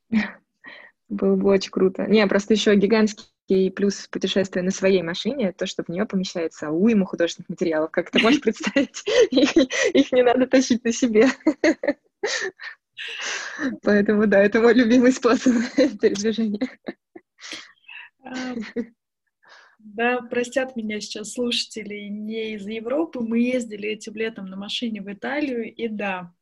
Было 1.10 1.36
бы 1.36 1.50
очень 1.50 1.72
круто. 1.72 2.05
Не, 2.08 2.25
просто 2.25 2.53
еще 2.53 2.75
гигантский 2.75 3.25
плюс 3.48 4.08
путешествия 4.08 4.62
на 4.62 4.72
своей 4.72 5.04
машине, 5.04 5.52
то, 5.52 5.66
что 5.66 5.84
в 5.84 5.90
нее 5.90 6.06
помещается 6.06 6.70
уйма 6.70 7.06
художественных 7.06 7.50
материалов. 7.50 7.92
Как 7.92 8.10
ты 8.10 8.20
можешь 8.20 8.42
представить? 8.42 9.04
Их 9.94 10.12
не 10.12 10.24
надо 10.24 10.48
тащить 10.48 10.84
на 10.84 10.92
себе. 10.92 11.28
Поэтому, 13.84 14.25
да, 14.25 14.42
это 14.42 14.62
мой 14.62 14.74
любимый 14.74 15.12
способ 15.12 15.54
передвижения. 15.75 16.68
Да, 19.78 20.22
простят 20.22 20.75
меня 20.75 21.00
сейчас 21.00 21.34
слушатели 21.34 22.08
не 22.10 22.56
из 22.56 22.66
Европы. 22.66 23.20
Мы 23.20 23.42
ездили 23.42 23.90
этим 23.90 24.16
летом 24.16 24.48
на 24.48 24.58
машине 24.58 25.02
в 25.02 25.14
Италию, 25.14 25.72
и 25.72 25.88
да, 25.88 26.34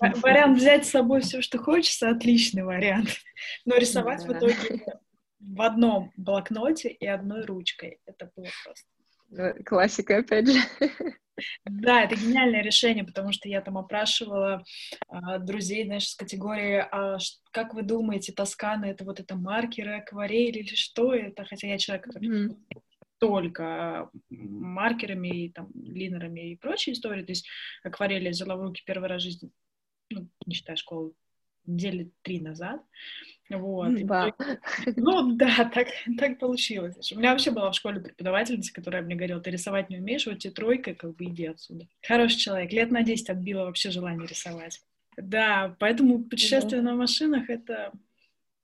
вариант 0.00 0.58
взять 0.58 0.86
с 0.86 0.90
собой 0.90 1.22
все, 1.22 1.42
что 1.42 1.58
хочется, 1.58 2.10
отличный 2.10 2.62
вариант. 2.62 3.16
Но 3.64 3.76
рисовать 3.76 4.24
да. 4.24 4.32
в 4.32 4.38
итоге 4.38 4.84
в 5.40 5.62
одном 5.62 6.12
блокноте 6.16 6.88
и 6.88 7.06
одной 7.06 7.44
ручкой. 7.44 8.00
Это 8.06 8.30
было 8.34 8.46
просто. 8.64 8.88
Ну, 9.30 9.54
классика, 9.64 10.18
опять 10.18 10.48
же. 10.48 10.58
Да, 11.64 12.02
это 12.02 12.16
гениальное 12.16 12.62
решение, 12.62 13.04
потому 13.04 13.32
что 13.32 13.48
я 13.48 13.60
там 13.60 13.78
опрашивала 13.78 14.64
а, 15.08 15.38
друзей, 15.38 15.84
знаешь, 15.84 16.08
с 16.08 16.16
категории, 16.16 16.84
а 16.90 17.18
как 17.52 17.74
вы 17.74 17.82
думаете, 17.82 18.32
Тоскана— 18.32 18.84
это 18.86 19.04
вот 19.04 19.20
это 19.20 19.36
маркеры, 19.36 19.98
акварель 19.98 20.58
или 20.58 20.74
что 20.74 21.14
это? 21.14 21.44
Хотя 21.44 21.68
я 21.68 21.78
человек, 21.78 22.06
который 22.06 22.28
mm-hmm. 22.28 22.56
только 23.18 24.10
маркерами 24.30 25.44
и 25.44 25.52
там 25.52 25.70
линерами 25.74 26.52
и 26.52 26.56
прочей 26.56 26.92
истории, 26.92 27.22
то 27.22 27.30
есть 27.30 27.48
акварель 27.84 28.24
я 28.24 28.30
взяла 28.30 28.56
в 28.56 28.62
руки 28.62 28.82
первый 28.84 29.08
раз 29.08 29.22
в 29.22 29.24
жизни, 29.24 29.50
ну, 30.10 30.28
не 30.46 30.54
считая 30.54 30.76
школы, 30.76 31.12
недели 31.68 32.10
три 32.22 32.40
назад. 32.40 32.82
Вот. 33.50 33.94
Да. 34.04 34.34
Ну 34.96 35.32
да, 35.36 35.70
так, 35.72 35.88
так 36.18 36.38
получилось. 36.38 37.12
У 37.12 37.18
меня 37.18 37.30
вообще 37.30 37.50
была 37.50 37.70
в 37.70 37.74
школе 37.74 38.00
преподавательница, 38.00 38.72
которая 38.72 39.02
мне 39.02 39.14
говорила, 39.14 39.40
ты 39.40 39.50
рисовать 39.50 39.90
не 39.90 39.98
умеешь, 39.98 40.26
вот 40.26 40.38
тебе 40.38 40.52
тройка, 40.52 40.94
как 40.94 41.16
бы 41.16 41.24
иди 41.24 41.46
отсюда. 41.46 41.86
Хороший 42.06 42.38
человек, 42.38 42.72
лет 42.72 42.90
на 42.90 43.02
10 43.02 43.30
отбила 43.30 43.64
вообще 43.64 43.90
желание 43.90 44.26
рисовать. 44.26 44.80
Да, 45.16 45.76
поэтому 45.78 46.24
путешествие 46.24 46.82
да. 46.82 46.90
на 46.90 46.96
машинах— 46.96 47.48
это 47.48 47.92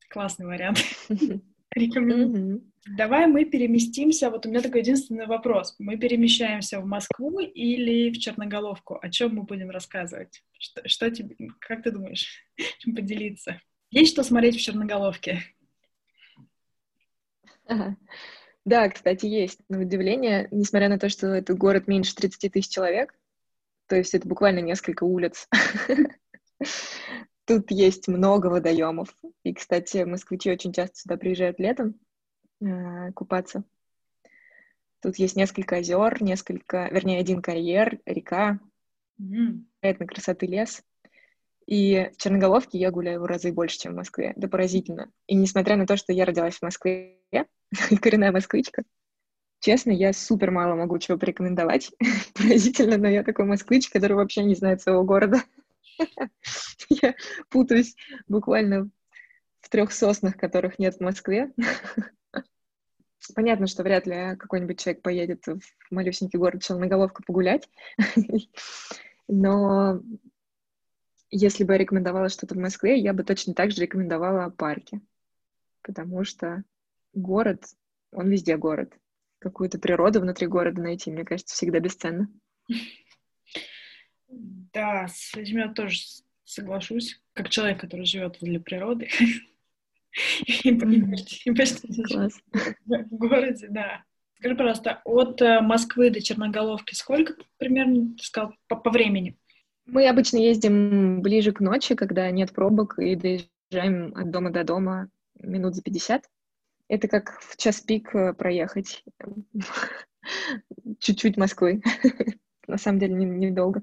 классный 0.09 0.47
вариант. 0.47 0.79
Рекомендую. 1.75 2.63
Давай 2.87 3.27
мы 3.27 3.47
переместимся. 3.47 4.31
Вот 4.31 4.45
у 4.45 4.51
меня 4.51 4.61
такой 4.61 4.81
единственный 4.81 5.27
вопрос. 5.27 5.75
Мы 5.79 5.97
перемещаемся 5.97 6.81
в 6.81 6.87
Москву 6.87 7.41
или 7.41 8.11
в 8.11 8.19
Черноголовку? 8.19 8.99
О 9.01 9.09
чем 9.09 9.37
мы 9.37 9.43
будем 9.45 9.71
рассказывать? 9.71 10.43
Что, 10.59 10.87
что 10.87 11.11
тебе, 11.11 11.35
как 11.61 11.83
ты 11.83 11.91
думаешь, 11.91 12.45
чем 12.79 12.95
поделиться? 12.95 13.61
Есть 13.91 14.13
что 14.13 14.23
смотреть 14.23 14.57
в 14.57 14.61
Черноголовке? 14.61 15.43
Да, 18.67 18.89
кстати, 18.91 19.27
есть. 19.27 19.61
На 19.69 19.81
удивление, 19.81 20.49
несмотря 20.51 20.89
на 20.91 20.99
то, 20.99 21.09
что 21.09 21.29
это 21.29 21.55
город 21.55 21.87
меньше 21.87 22.15
30 22.15 22.53
тысяч 22.53 22.71
человек, 22.71 23.15
то 23.87 23.97
есть 23.97 24.15
это 24.15 24.29
буквально 24.29 24.61
несколько 24.61 25.05
улиц, 25.05 25.49
тут 27.47 27.71
есть 27.71 28.09
много 28.09 28.49
водоемов. 28.49 29.17
И, 29.43 29.55
кстати, 29.55 30.05
москвичи 30.05 30.51
очень 30.51 30.73
часто 30.73 30.97
сюда 30.97 31.17
приезжают 31.17 31.59
летом 31.59 31.99
э, 32.61 33.13
купаться. 33.13 33.65
Тут 35.01 35.17
есть 35.17 35.37
несколько 35.37 35.77
озер, 35.77 36.23
несколько, 36.23 36.89
вернее, 36.91 37.21
один 37.21 37.43
карьер, 37.43 38.01
река, 38.07 38.59
mm. 39.21 39.65
на 39.83 40.07
красоты 40.07 40.47
лес. 40.47 40.83
И 41.67 42.11
в 42.15 42.17
Черноголовке 42.17 42.79
я 42.79 42.91
гуляю 42.91 43.21
в 43.21 43.27
разы 43.27 43.53
больше, 43.53 43.79
чем 43.79 43.93
в 43.93 43.97
Москве. 43.97 44.33
Это 44.37 44.49
поразительно. 44.49 45.11
И 45.27 45.35
несмотря 45.35 45.77
на 45.77 45.87
то, 45.87 45.97
что 45.97 46.13
я 46.13 46.25
родилась 46.25 46.57
в 46.57 46.63
Москве, 46.63 47.19
коренная 48.01 48.33
москвичка, 48.33 48.85
честно, 49.61 49.91
я 49.91 50.13
супер 50.13 50.51
мало 50.51 50.75
могу 50.75 50.99
чего 50.99 51.19
порекомендовать. 51.19 51.91
Поразительно, 52.35 52.99
но 52.99 53.09
я 53.09 53.23
такой 53.23 53.47
москвич, 53.47 53.89
который 53.89 54.15
вообще 54.15 54.45
не 54.45 54.55
знает 54.55 54.83
своего 54.83 55.05
города. 55.05 55.43
Я 56.89 57.15
путаюсь 57.51 57.95
буквально 58.27 58.91
в 59.61 59.69
трех 59.69 59.93
соснах, 59.93 60.37
которых 60.37 60.79
нет 60.79 60.97
в 60.97 61.01
Москве. 61.01 61.53
Понятно, 63.35 63.67
что 63.67 63.83
вряд 63.83 64.07
ли 64.07 64.37
какой-нибудь 64.37 64.79
человек 64.79 65.03
поедет 65.03 65.47
в 65.47 65.61
малюсенький 65.91 66.39
город 66.39 66.63
Челноголовка 66.63 67.23
погулять, 67.23 67.69
но 69.29 70.03
если 71.31 71.65
бы 71.65 71.73
я 71.73 71.79
рекомендовала 71.79 72.29
что-то 72.29 72.55
в 72.55 72.59
Москве, 72.59 72.99
я 72.99 73.13
бы 73.13 73.25
точно 73.25 73.55
так 73.55 73.71
же 73.71 73.83
рекомендовала 73.83 74.51
парки, 74.51 75.01
потому 75.83 76.25
что 76.25 76.65
город, 77.13 77.65
он 78.13 78.29
везде 78.29 78.57
город. 78.57 78.93
Какую-то 79.39 79.79
природу 79.79 80.21
внутри 80.21 80.47
города 80.47 80.81
найти, 80.81 81.11
мне 81.11 81.25
кажется, 81.25 81.55
всегда 81.55 81.81
бесценно. 81.81 82.29
Да, 84.29 85.07
с 85.09 85.35
этим 85.35 85.59
я 85.59 85.69
тоже 85.69 85.99
соглашусь, 86.45 87.21
как 87.33 87.49
человек, 87.49 87.81
который 87.81 88.07
живет 88.07 88.41
возле 88.41 88.61
природы. 88.61 89.09
И 90.47 90.73
почти 90.73 91.51
в 91.51 93.09
городе, 93.11 93.69
да. 93.69 94.05
Скажи, 94.39 94.57
пожалуйста, 94.57 95.01
от 95.05 95.41
э, 95.41 95.61
Москвы 95.61 96.11
до 96.11 96.21
Черноголовки 96.21 96.95
сколько 96.95 97.35
примерно, 97.57 98.15
ты 98.17 98.25
сказал, 98.25 98.55
по 98.69 98.91
времени? 98.91 99.39
Мы 99.87 100.09
обычно 100.09 100.39
ездим 100.39 101.23
ближе 101.23 101.53
к 101.53 101.61
ночи, 101.61 101.95
когда 101.95 102.31
нет 102.31 102.53
пробок, 102.53 102.99
и 102.99 103.17
доезжаем 103.17 104.15
от 104.15 104.31
дома 104.31 104.51
до 104.51 104.65
дома 104.65 105.09
минут 105.41 105.75
за 105.75 105.83
50. 105.83 106.29
Это 106.89 107.09
как 107.09 107.41
в 107.41 107.57
час 107.57 107.81
пик 107.81 108.15
э, 108.15 108.35
проехать 108.35 109.03
чуть-чуть 110.99 111.37
Москвы. 111.37 111.83
На 112.67 112.79
самом 112.79 112.99
деле 112.99 113.15
недолго. 113.15 113.83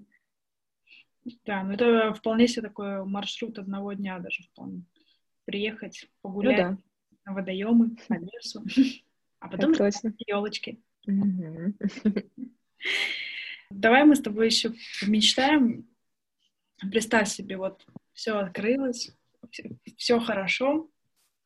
Да, 1.45 1.63
ну 1.63 1.73
это 1.73 2.13
вполне 2.13 2.47
себе 2.47 2.63
такой 2.63 3.05
маршрут 3.05 3.59
одного 3.59 3.93
дня 3.93 4.19
даже 4.19 4.43
вполне. 4.43 4.83
Приехать, 5.45 6.09
погулять 6.21 6.57
ну, 6.57 6.63
да. 6.63 6.77
на 7.25 7.33
водоемы, 7.33 7.95
по 8.07 8.13
лесу, 8.13 8.63
а 9.39 9.49
потом 9.49 9.73
елочки. 10.27 10.79
Давай 13.69 14.03
мы 14.03 14.15
с 14.15 14.21
тобой 14.21 14.47
еще 14.47 14.73
мечтаем 15.07 15.87
Представь 16.89 17.29
себе, 17.29 17.57
вот 17.57 17.85
все 18.13 18.37
открылось, 18.39 19.11
все 19.97 20.19
хорошо, 20.19 20.89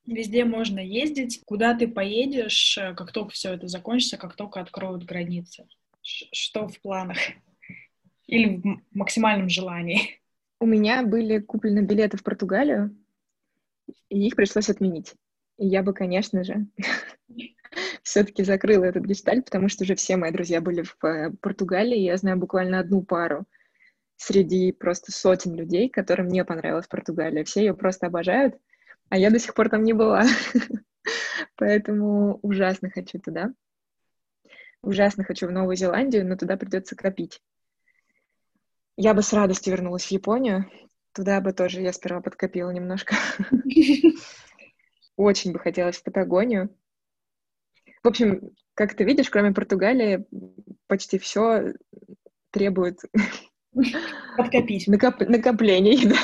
везде 0.06 0.46
можно 0.46 0.80
ездить. 0.80 1.42
Куда 1.46 1.76
ты 1.76 1.88
поедешь, 1.88 2.80
как 2.96 3.12
только 3.12 3.34
все 3.34 3.54
это 3.54 3.68
закончится, 3.68 4.18
как 4.18 4.36
только 4.36 4.62
откроют 4.62 5.04
границы? 5.04 5.68
Что 6.02 6.68
в 6.70 6.80
планах? 6.80 7.18
Или 8.28 8.58
в 8.58 8.82
максимальном 8.94 9.50
желании? 9.50 10.22
У 10.62 10.66
меня 10.66 11.04
были 11.04 11.40
куплены 11.40 11.82
билеты 11.82 12.18
в 12.18 12.24
Португалию, 12.24 12.96
и 14.10 14.28
их 14.28 14.36
пришлось 14.36 14.70
отменить. 14.70 15.14
И 15.58 15.68
я 15.68 15.84
бы, 15.84 15.94
конечно 15.94 16.44
же, 16.44 16.68
все-таки 18.04 18.44
закрыла 18.44 18.86
этот 18.86 19.06
гештальт, 19.06 19.46
потому 19.46 19.70
что 19.70 19.84
уже 19.84 19.96
все 19.96 20.18
мои 20.18 20.32
друзья 20.32 20.62
были 20.62 20.84
в 20.84 20.98
э, 21.04 21.32
Португалии, 21.42 21.98
я 21.98 22.18
знаю 22.18 22.38
буквально 22.38 22.80
одну 22.80 23.04
пару, 23.04 23.46
среди 24.18 24.72
просто 24.72 25.12
сотен 25.12 25.56
людей, 25.56 25.90
которым 25.90 26.28
не 26.28 26.44
понравилась 26.44 26.88
Португалия. 26.88 27.44
Все 27.44 27.62
ее 27.62 27.74
просто 27.74 28.08
обожают, 28.08 28.56
а 29.10 29.18
я 29.18 29.30
до 29.30 29.40
сих 29.40 29.54
пор 29.54 29.70
там 29.70 29.84
не 29.84 29.94
была. 29.94 30.24
Поэтому 31.56 32.40
ужасно 32.42 32.90
хочу 32.90 33.20
туда. 33.20 33.54
Ужасно 34.82 35.24
хочу 35.24 35.48
в 35.48 35.52
Новую 35.52 35.76
Зеландию, 35.76 36.28
но 36.28 36.38
туда 36.38 36.58
придется 36.58 36.96
копить. 36.96 37.42
Я 38.98 39.14
бы 39.14 39.22
с 39.22 39.34
радостью 39.34 39.74
вернулась 39.74 40.06
в 40.06 40.12
Японию. 40.12 40.70
Туда 41.16 41.40
бы 41.40 41.54
тоже 41.54 41.82
я 41.82 41.94
сперва 41.94 42.22
подкопила 42.22 42.70
немножко. 42.72 43.16
Очень 45.16 45.54
бы 45.54 45.60
хотелось 45.60 45.98
в 45.98 46.04
Патагонию. 46.04 46.76
В 48.04 48.08
общем, 48.10 48.52
как 48.74 48.96
ты 48.96 49.06
видишь, 49.06 49.30
кроме 49.30 49.54
Португалии, 49.54 50.26
почти 50.88 51.18
все 51.18 51.74
требует 52.52 53.00
Подкопить. 54.38 54.88
Накоп... 54.88 55.22
накоплений, 55.22 56.06
да. 56.10 56.18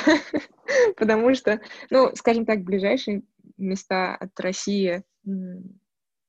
Потому 0.96 1.34
что, 1.34 1.60
ну, 1.90 2.14
скажем 2.14 2.44
так, 2.46 2.62
ближайшие 2.62 3.22
места 3.56 4.14
от 4.14 4.38
России 4.40 5.02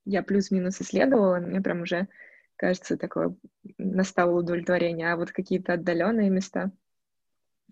я 0.05 0.23
плюс-минус 0.23 0.81
исследовала, 0.81 1.39
мне 1.39 1.61
прям 1.61 1.81
уже 1.81 2.07
кажется, 2.55 2.97
такое 2.97 3.35
настало 3.77 4.39
удовлетворение. 4.39 5.11
А 5.11 5.17
вот 5.17 5.31
какие-то 5.31 5.73
отдаленные 5.73 6.29
места, 6.29 6.71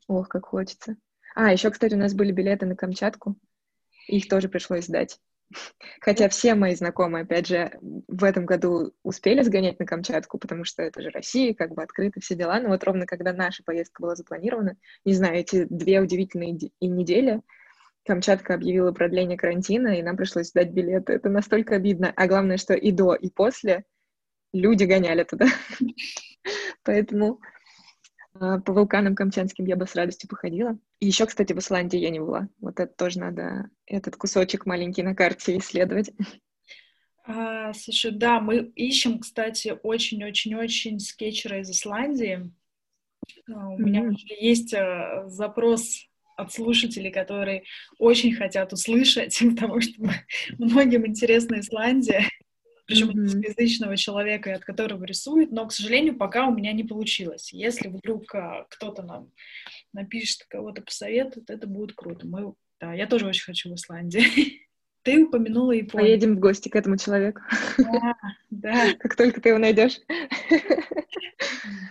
ох, 0.07 0.27
как 0.27 0.45
хочется. 0.45 0.95
А, 1.35 1.51
еще, 1.51 1.71
кстати, 1.71 1.93
у 1.93 1.97
нас 1.97 2.13
были 2.13 2.31
билеты 2.31 2.65
на 2.65 2.75
Камчатку, 2.75 3.37
их 4.07 4.27
тоже 4.27 4.49
пришлось 4.49 4.85
сдать. 4.85 5.19
Хотя 6.01 6.29
все 6.29 6.55
мои 6.55 6.75
знакомые, 6.75 7.23
опять 7.23 7.47
же, 7.47 7.71
в 7.81 8.23
этом 8.23 8.45
году 8.45 8.93
успели 9.03 9.41
сгонять 9.41 9.79
на 9.79 9.85
Камчатку, 9.85 10.37
потому 10.37 10.63
что 10.63 10.81
это 10.83 11.01
же 11.01 11.09
Россия, 11.09 11.53
как 11.53 11.73
бы 11.73 11.83
открыто 11.83 12.19
все 12.19 12.35
дела. 12.35 12.59
Но 12.59 12.69
вот 12.69 12.83
ровно 12.83 13.05
когда 13.05 13.33
наша 13.33 13.63
поездка 13.63 14.01
была 14.01 14.15
запланирована, 14.15 14.77
не 15.05 15.13
знаю, 15.13 15.35
эти 15.35 15.65
две 15.69 16.01
удивительные 16.01 16.57
и 16.57 16.87
недели, 16.87 17.41
Камчатка 18.05 18.55
объявила 18.55 18.91
продление 18.91 19.37
карантина, 19.37 19.99
и 19.99 20.01
нам 20.01 20.17
пришлось 20.17 20.47
сдать 20.47 20.71
билеты. 20.71 21.13
Это 21.13 21.29
настолько 21.29 21.75
обидно. 21.75 22.11
А 22.15 22.27
главное, 22.27 22.57
что 22.57 22.73
и 22.73 22.91
до, 22.91 23.13
и 23.13 23.29
после 23.29 23.83
люди 24.53 24.85
гоняли 24.85 25.23
туда. 25.23 25.45
Поэтому 26.83 27.39
по 28.33 28.73
вулканам 28.73 29.15
камчатским 29.15 29.65
я 29.65 29.75
бы 29.75 29.85
с 29.85 29.95
радостью 29.95 30.29
походила. 30.29 30.77
И 30.99 31.07
еще, 31.07 31.25
кстати, 31.25 31.53
в 31.53 31.59
Исландии 31.59 31.99
я 31.99 32.09
не 32.09 32.19
была. 32.19 32.47
Вот 32.59 32.79
это 32.79 32.93
тоже 32.93 33.19
надо, 33.19 33.69
этот 33.85 34.15
кусочек 34.15 34.65
маленький 34.65 35.03
на 35.03 35.15
карте 35.15 35.57
исследовать. 35.57 36.11
А, 37.25 37.73
слушай, 37.73 38.11
да, 38.11 38.39
мы 38.39 38.71
ищем, 38.75 39.19
кстати, 39.19 39.77
очень-очень-очень 39.83 40.99
скетчера 40.99 41.59
из 41.59 41.69
Исландии. 41.69 42.51
А, 43.53 43.69
у 43.69 43.77
mm-hmm. 43.77 43.83
меня 43.83 44.11
есть 44.39 44.73
а, 44.73 45.27
запрос 45.27 46.07
от 46.35 46.51
слушателей, 46.51 47.11
которые 47.11 47.63
очень 47.99 48.33
хотят 48.33 48.73
услышать, 48.73 49.37
потому 49.55 49.81
что 49.81 49.93
многим 50.57 51.05
интересна 51.05 51.59
Исландия 51.59 52.25
причем 52.91 53.11
mm-hmm. 53.11 53.55
язычного 53.57 53.95
человека, 53.95 54.53
от 54.53 54.65
которого 54.65 55.05
рисует, 55.05 55.51
но, 55.53 55.65
к 55.65 55.71
сожалению, 55.71 56.17
пока 56.17 56.47
у 56.47 56.53
меня 56.53 56.73
не 56.73 56.83
получилось. 56.83 57.53
Если 57.53 57.87
вдруг 57.87 58.35
а, 58.35 58.65
кто-то 58.69 59.01
нам 59.01 59.31
напишет, 59.93 60.45
кого-то 60.49 60.81
посоветует, 60.81 61.49
это 61.49 61.67
будет 61.67 61.93
круто. 61.95 62.27
Мы, 62.27 62.53
да, 62.81 62.93
я 62.93 63.07
тоже 63.07 63.27
очень 63.27 63.45
хочу 63.45 63.69
в 63.69 63.75
Исландии. 63.75 64.67
Ты 65.03 65.25
упомянула 65.25 65.71
Японию. 65.71 66.09
Поедем 66.09 66.35
в 66.35 66.39
гости 66.39 66.67
к 66.67 66.75
этому 66.75 66.97
человеку. 66.97 67.41
Да, 67.77 68.15
да. 68.49 68.93
Как 68.99 69.15
только 69.15 69.41
ты 69.41 69.49
его 69.49 69.57
найдешь. 69.57 69.99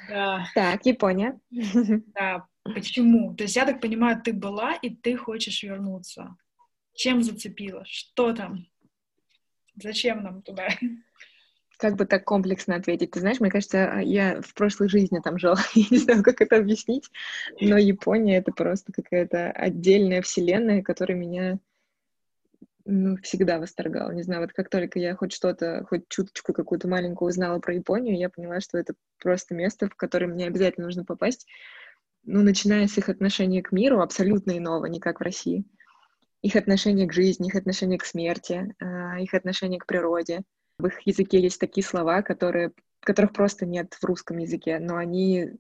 Да. 0.08 0.46
Так, 0.54 0.86
Япония. 0.86 1.40
Да, 1.50 2.46
почему? 2.62 3.34
То 3.34 3.44
есть, 3.44 3.56
я 3.56 3.64
так 3.64 3.80
понимаю, 3.80 4.20
ты 4.22 4.32
была, 4.32 4.74
и 4.74 4.90
ты 4.90 5.16
хочешь 5.16 5.62
вернуться. 5.64 6.36
Чем 6.94 7.22
зацепила? 7.22 7.84
Что 7.84 8.32
там? 8.32 8.66
Зачем 9.76 10.22
нам 10.22 10.42
туда? 10.42 10.68
Как 11.78 11.96
бы 11.96 12.04
так 12.04 12.24
комплексно 12.24 12.76
ответить? 12.76 13.12
Ты 13.12 13.20
знаешь, 13.20 13.40
мне 13.40 13.50
кажется, 13.50 14.00
я 14.02 14.42
в 14.42 14.52
прошлой 14.54 14.88
жизни 14.88 15.18
там 15.24 15.38
жила. 15.38 15.56
Я 15.74 15.84
не 15.90 15.98
знаю, 15.98 16.22
как 16.22 16.42
это 16.42 16.56
объяснить, 16.56 17.10
но 17.60 17.78
Япония— 17.78 18.36
это 18.38 18.52
просто 18.52 18.92
какая-то 18.92 19.50
отдельная 19.50 20.20
вселенная, 20.20 20.82
которая 20.82 21.16
меня 21.16 21.58
ну, 22.84 23.16
всегда 23.22 23.58
восторгала. 23.58 24.10
Не 24.10 24.22
знаю, 24.22 24.42
вот 24.42 24.52
как 24.52 24.68
только 24.68 24.98
я 24.98 25.14
хоть 25.14 25.32
что-то, 25.32 25.86
хоть 25.88 26.08
чуточку 26.08 26.52
какую-то 26.52 26.86
маленькую 26.86 27.30
узнала 27.30 27.60
про 27.60 27.74
Японию, 27.74 28.18
я 28.18 28.28
поняла, 28.28 28.60
что 28.60 28.76
это 28.76 28.94
просто 29.18 29.54
место, 29.54 29.88
в 29.88 29.94
которое 29.94 30.26
мне 30.26 30.46
обязательно 30.46 30.86
нужно 30.86 31.04
попасть. 31.04 31.46
Ну, 32.24 32.42
начиная 32.42 32.86
с 32.88 32.98
их 32.98 33.08
отношения 33.08 33.62
к 33.62 33.72
миру, 33.72 34.02
абсолютно 34.02 34.58
иного, 34.58 34.84
не 34.84 35.00
как 35.00 35.20
в 35.20 35.22
России 35.22 35.64
их 36.42 36.56
отношение 36.56 37.06
к 37.06 37.12
жизни, 37.12 37.48
их 37.48 37.54
отношение 37.54 37.98
к 37.98 38.04
смерти, 38.04 38.74
а, 38.80 38.84
их 39.18 39.34
отношение 39.34 39.80
к 39.80 39.86
природе. 39.86 40.42
В 40.78 40.86
их 40.86 41.00
языке 41.06 41.40
есть 41.40 41.58
такие 41.58 41.84
слова, 41.84 42.22
которые, 42.22 42.72
которых 43.00 43.32
просто 43.32 43.66
нет 43.66 43.94
в 43.94 44.04
русском 44.04 44.38
языке, 44.38 44.78
но 44.78 44.96
они 44.96 45.52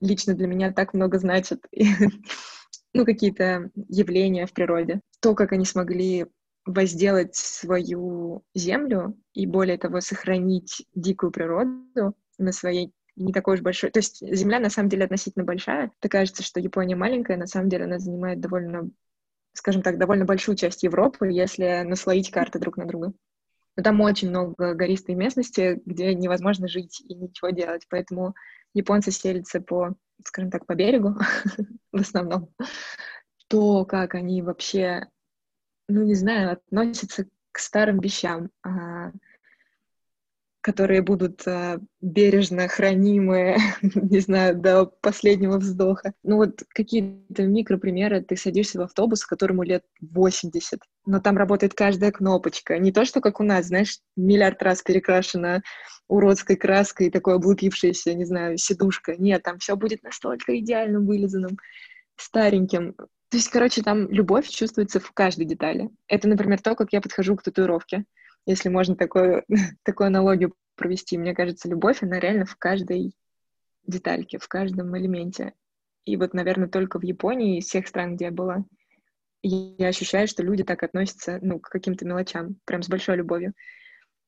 лично 0.00 0.34
для 0.34 0.46
меня 0.46 0.72
так 0.72 0.94
много 0.94 1.18
значат. 1.18 1.60
ну, 2.94 3.04
какие-то 3.04 3.70
явления 3.88 4.46
в 4.46 4.52
природе. 4.52 5.00
То, 5.20 5.34
как 5.34 5.52
они 5.52 5.64
смогли 5.64 6.26
возделать 6.64 7.34
свою 7.34 8.44
землю 8.54 9.16
и, 9.34 9.46
более 9.46 9.78
того, 9.78 10.00
сохранить 10.00 10.86
дикую 10.94 11.32
природу 11.32 12.14
на 12.38 12.52
своей 12.52 12.92
не 13.16 13.32
такой 13.32 13.54
уж 13.54 13.60
большой. 13.60 13.90
То 13.90 13.98
есть 13.98 14.26
Земля 14.26 14.58
на 14.58 14.70
самом 14.70 14.88
деле 14.88 15.04
относительно 15.04 15.44
большая. 15.44 15.92
Так 16.00 16.12
кажется, 16.12 16.42
что 16.42 16.60
Япония 16.60 16.96
маленькая, 16.96 17.36
на 17.36 17.46
самом 17.46 17.68
деле 17.68 17.84
она 17.84 17.98
занимает 17.98 18.40
довольно 18.40 18.90
скажем 19.52 19.82
так, 19.82 19.98
довольно 19.98 20.24
большую 20.24 20.56
часть 20.56 20.82
Европы, 20.82 21.28
если 21.28 21.82
наслоить 21.82 22.30
карты 22.30 22.58
друг 22.58 22.76
на 22.76 22.86
друга. 22.86 23.12
Но 23.76 23.82
там 23.82 24.00
очень 24.00 24.28
много 24.28 24.74
гористой 24.74 25.14
местности, 25.14 25.80
где 25.86 26.14
невозможно 26.14 26.68
жить 26.68 27.00
и 27.00 27.14
ничего 27.14 27.50
делать, 27.50 27.86
поэтому 27.88 28.34
японцы 28.74 29.10
селятся 29.10 29.60
по, 29.60 29.94
скажем 30.24 30.50
так, 30.50 30.66
по 30.66 30.74
берегу 30.74 31.16
в 31.92 32.00
основном. 32.00 32.50
То, 33.48 33.84
как 33.84 34.14
они 34.14 34.42
вообще, 34.42 35.08
ну, 35.88 36.02
не 36.04 36.14
знаю, 36.14 36.52
относятся 36.52 37.26
к 37.50 37.58
старым 37.58 38.00
вещам, 38.00 38.50
а, 38.62 39.12
которые 40.62 41.02
будут 41.02 41.42
э, 41.46 41.80
бережно 42.00 42.68
хранимые, 42.68 43.58
не 43.82 44.20
знаю, 44.20 44.56
до 44.56 44.86
последнего 44.86 45.58
вздоха. 45.58 46.14
Ну 46.22 46.36
вот 46.36 46.62
какие-то 46.68 47.42
микропримеры. 47.42 48.22
Ты 48.22 48.36
садишься 48.36 48.78
в 48.78 48.82
автобус, 48.82 49.26
которому 49.26 49.64
лет 49.64 49.84
80, 50.00 50.80
но 51.04 51.20
там 51.20 51.36
работает 51.36 51.74
каждая 51.74 52.12
кнопочка. 52.12 52.78
Не 52.78 52.92
то, 52.92 53.04
что 53.04 53.20
как 53.20 53.40
у 53.40 53.42
нас, 53.42 53.66
знаешь, 53.66 53.98
миллиард 54.16 54.62
раз 54.62 54.82
перекрашена 54.82 55.62
уродской 56.08 56.56
краской, 56.56 57.10
такое 57.10 57.34
облупившееся, 57.36 58.14
не 58.14 58.24
знаю, 58.24 58.56
сидушка. 58.56 59.16
Нет, 59.16 59.42
там 59.42 59.58
все 59.58 59.76
будет 59.76 60.04
настолько 60.04 60.56
идеально 60.58 61.00
вылизанным, 61.00 61.58
стареньким. 62.16 62.94
То 62.94 63.36
есть, 63.36 63.48
короче, 63.48 63.82
там 63.82 64.08
любовь 64.10 64.48
чувствуется 64.48 65.00
в 65.00 65.10
каждой 65.12 65.44
детали. 65.44 65.90
Это, 66.06 66.28
например, 66.28 66.60
то, 66.60 66.76
как 66.76 66.92
я 66.92 67.00
подхожу 67.00 67.34
к 67.34 67.42
татуировке 67.42 68.04
если 68.46 68.68
можно 68.68 68.96
такую, 68.96 69.44
такую 69.84 70.08
аналогию 70.08 70.54
провести. 70.76 71.18
Мне 71.18 71.34
кажется, 71.34 71.68
любовь, 71.68 72.02
она 72.02 72.18
реально 72.18 72.44
в 72.44 72.56
каждой 72.56 73.14
детальке, 73.86 74.38
в 74.38 74.48
каждом 74.48 74.96
элементе. 74.96 75.52
И 76.04 76.16
вот, 76.16 76.34
наверное, 76.34 76.68
только 76.68 76.98
в 76.98 77.02
Японии 77.02 77.58
из 77.58 77.66
всех 77.66 77.86
стран, 77.86 78.16
где 78.16 78.26
я 78.26 78.30
была, 78.32 78.64
я 79.42 79.88
ощущаю, 79.88 80.28
что 80.28 80.42
люди 80.42 80.62
так 80.64 80.82
относятся, 80.82 81.38
ну, 81.42 81.58
к 81.58 81.68
каким-то 81.68 82.04
мелочам, 82.04 82.56
прям 82.64 82.82
с 82.82 82.88
большой 82.88 83.16
любовью. 83.16 83.54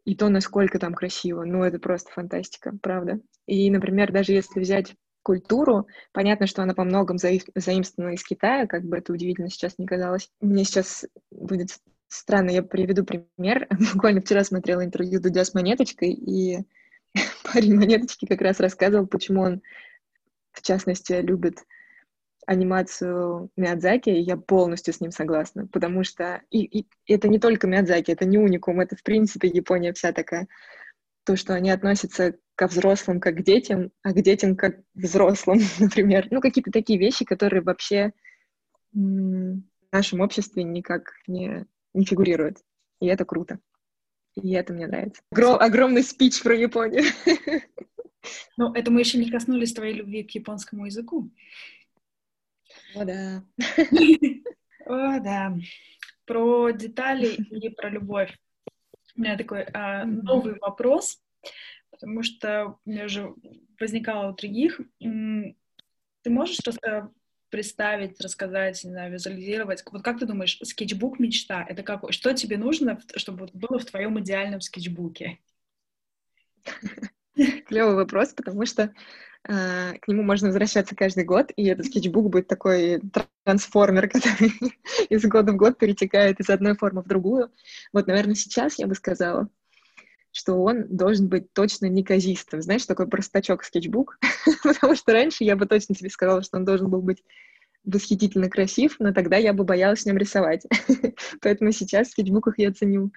И 0.05 0.17
то, 0.17 0.29
насколько 0.29 0.79
там 0.79 0.93
красиво, 0.93 1.45
ну, 1.45 1.63
это 1.63 1.79
просто 1.79 2.13
фантастика, 2.13 2.73
правда. 2.83 3.21
И, 3.47 3.71
например, 3.71 4.13
даже 4.13 4.33
если 4.33 4.61
взять 4.61 4.95
культуру, 5.23 5.87
понятно, 6.13 6.47
что 6.47 6.63
она 6.63 6.75
по 6.75 6.85
многом 6.85 7.17
заимствована 7.19 8.13
из 8.13 8.23
Китая, 8.23 8.67
как 8.67 8.85
бы 8.85 8.99
это 8.99 9.13
удивительно 9.13 9.49
сейчас 9.49 9.79
не 9.79 9.87
казалось. 9.87 10.29
Мне 10.41 10.65
сейчас 10.65 11.07
будет 11.31 11.71
Странно, 12.15 12.51
я 12.51 12.63
приведу 12.63 13.05
пример. 13.05 13.67
Буквально 13.93 14.21
вчера 14.21 14.45
смотрела 14.45 14.85
интервью 14.85 15.21
Дудя 15.21 15.45
с 15.45 15.53
Монеточкой, 15.53 16.13
и 16.13 16.61
парень 17.53 17.75
Монеточки 17.75 18.25
как 18.25 18.41
раз 18.41 18.61
рассказывал, 18.61 19.09
почему 19.09 19.43
он, 19.43 19.63
в 20.53 20.63
частности, 20.63 21.15
любит 21.15 21.65
анимацию 22.47 23.51
Миядзаки, 23.57 24.11
и 24.11 24.21
я 24.21 24.37
полностью 24.37 24.95
с 24.95 25.01
ним 25.01 25.11
согласна, 25.11 25.67
потому 25.67 26.05
что 26.05 26.43
и, 26.51 26.63
и 26.63 26.87
это 27.09 27.27
не 27.27 27.41
только 27.41 27.67
Миядзаки, 27.67 28.13
это 28.13 28.27
не 28.27 28.39
уникум, 28.39 28.81
это, 28.81 28.95
в 28.95 29.03
принципе, 29.03 29.49
Япония 29.49 29.93
вся 29.93 30.13
такая. 30.13 30.47
То, 31.25 31.35
что 31.35 31.55
они 31.55 31.71
относятся 31.71 32.37
ко 32.55 32.69
взрослым 32.69 33.19
как 33.19 33.39
к 33.39 33.43
детям, 33.43 33.91
а 34.05 34.13
к 34.13 34.23
детям 34.23 34.55
как 34.55 34.77
к 34.77 34.85
взрослым, 34.95 35.59
например. 35.81 36.29
Ну, 36.31 36.41
какие-то 36.41 36.71
такие 36.71 36.97
вещи, 36.97 37.25
которые 37.25 37.63
вообще 37.63 38.13
в 38.93 39.61
нашем 39.91 40.21
обществе 40.21 40.63
никак 40.63 41.11
не 41.27 41.67
не 41.95 42.05
фигурирует. 42.05 42.59
И 43.01 43.07
это 43.07 43.25
круто. 43.25 43.59
И 44.35 44.53
это 44.53 44.73
мне 44.73 44.87
нравится. 44.87 45.23
Огром, 45.31 45.61
огромный 45.61 46.03
спич 46.03 46.43
про 46.43 46.55
Японию. 46.55 47.05
Ну, 48.57 48.73
это 48.73 48.91
мы 48.91 49.01
еще 49.01 49.19
не 49.19 49.31
коснулись 49.31 49.75
твоей 49.75 49.93
любви 49.93 50.23
к 50.23 50.31
японскому 50.31 50.87
языку. 50.87 51.31
О, 52.95 53.05
да. 53.05 53.45
О, 54.87 55.21
да. 55.21 55.55
Про 56.25 56.71
детали 56.71 57.35
и 57.35 57.69
про 57.69 57.91
любовь. 57.91 58.35
У 59.15 59.21
меня 59.21 59.37
такой 59.37 59.65
а, 59.75 60.07
новый 60.07 60.59
вопрос, 60.59 61.23
потому 61.91 62.23
что 62.23 62.79
у 62.85 62.91
меня 62.91 63.05
уже 63.05 63.35
возникало 63.79 64.33
у 64.33 64.35
других. 64.35 64.81
Ты 64.99 66.31
можешь 66.31 66.59
э, 66.83 67.09
представить, 67.55 68.21
рассказать, 68.21 68.83
не 68.83 68.91
знаю, 68.91 69.13
визуализировать? 69.13 69.85
Вот 69.93 70.03
как 70.03 70.19
ты 70.19 70.27
думаешь, 70.27 70.59
скетчбук 70.65 71.21
мечта— 71.21 71.65
это 71.69 71.85
какой? 71.85 72.11
Что 72.11 72.33
тебе 72.35 72.59
нужно, 72.59 72.99
чтобы 73.15 73.49
было 73.53 73.79
в 73.79 73.85
твоем 73.85 74.19
идеальном 74.19 74.61
скетчбуке? 74.61 75.39
Клевый 77.69 77.95
вопрос, 77.95 78.33
потому 78.33 78.67
что 78.67 78.93
э, 79.49 79.93
к 80.01 80.09
нему 80.09 80.25
можно 80.25 80.49
возвращаться 80.49 80.97
каждый 80.97 81.23
год, 81.23 81.53
и 81.55 81.65
этот 81.67 81.87
скетчбук 81.87 82.29
будет 82.29 82.49
такой 82.49 83.01
трансформер, 83.45 84.09
который 84.09 84.53
из 85.09 85.25
года 85.25 85.53
в 85.53 85.57
год 85.57 85.79
перетекает 85.79 86.41
из 86.41 86.51
одной 86.51 86.75
формы 86.75 87.03
в 87.03 87.07
другую. 87.07 87.53
Вот, 87.93 88.09
наверное, 88.09 88.35
сейчас 88.35 88.81
я 88.81 88.89
бы 88.89 88.97
сказала, 88.97 89.49
что 90.35 90.55
он 90.55 90.89
должен 90.89 91.29
быть 91.29 91.53
точно 91.53 91.87
неказистым. 91.87 92.61
Знаешь, 92.61 92.85
такой 92.87 93.09
простачок 93.09 93.63
скетчбук, 93.63 94.19
потому 94.65 94.97
что 94.97 95.13
раньше 95.13 95.45
я 95.45 95.55
бы 95.55 95.67
точно 95.67 95.95
тебе 95.95 96.11
сказала, 96.11 96.43
что 96.43 96.57
он 96.57 96.65
должен 96.65 96.91
был 96.91 97.03
быть 97.03 97.23
восхитительно 97.85 98.51
красив, 98.51 98.97
но 98.99 99.13
тогда 99.13 99.37
я 99.37 99.53
бы 99.53 99.63
боялась 99.63 100.03
в 100.03 100.07
нем 100.07 100.17
рисовать. 100.17 100.67
Поэтому 101.41 101.71
сейчас 101.71 102.09
в 102.09 102.11
скетчбуках 102.11 102.59
я 102.59 102.73
ценю 102.73 103.13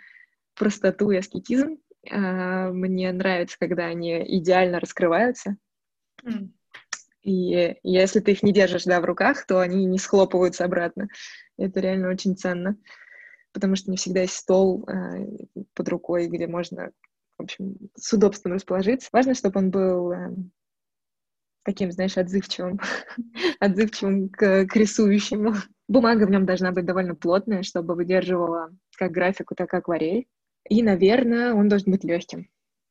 простоту 0.53 1.09
и 1.09 1.17
аскетизм, 1.17 1.79
а, 2.11 2.69
мне 2.69 3.11
нравится, 3.11 3.57
когда 3.59 3.85
они 3.85 4.23
идеально 4.37 4.79
раскрываются. 4.79 5.57
Mm. 6.23 6.49
И 7.23 7.77
если 7.81 8.19
ты 8.19 8.33
их 8.33 8.43
не 8.43 8.53
держишь, 8.53 8.83
да, 8.83 9.01
в 9.01 9.05
руках, 9.05 9.47
то 9.47 9.59
они 9.59 9.85
не 9.85 9.97
схлопываются 9.97 10.65
обратно. 10.65 11.07
Это 11.57 11.79
реально 11.79 12.09
очень 12.09 12.37
ценно, 12.37 12.77
потому 13.57 13.75
что 13.75 13.89
не 13.89 13.97
всегда 13.97 14.21
есть 14.21 14.35
стол 14.35 14.87
э, 14.87 15.25
под 15.73 15.89
рукой, 15.89 16.27
где 16.27 16.45
можно, 16.45 16.91
в 17.39 17.41
общем, 17.41 17.75
с 17.95 18.13
удобством 18.13 18.53
расположиться. 18.53 19.09
Важно, 19.11 19.33
чтобы 19.33 19.59
он 19.59 19.71
был 19.71 20.11
э, 20.11 20.35
таким, 21.63 21.91
знаешь, 21.91 22.19
отзывчивым, 22.19 22.79
отзывчивым 23.59 24.29
к, 24.29 24.67
к 24.67 24.75
рисующему. 24.75 25.55
Бумага 25.87 26.27
в 26.27 26.29
нем 26.29 26.45
должна 26.45 26.71
быть 26.71 26.85
довольно 26.85 27.15
плотная, 27.15 27.63
чтобы 27.63 27.95
выдерживала 27.95 28.69
как 28.95 29.11
графику, 29.11 29.55
так 29.55 29.73
и 29.73 29.77
акварель. 29.77 30.27
И, 30.69 30.83
наверное, 30.83 31.55
он 31.55 31.67
должен 31.67 31.91
быть 31.91 32.03
легким, 32.03 32.47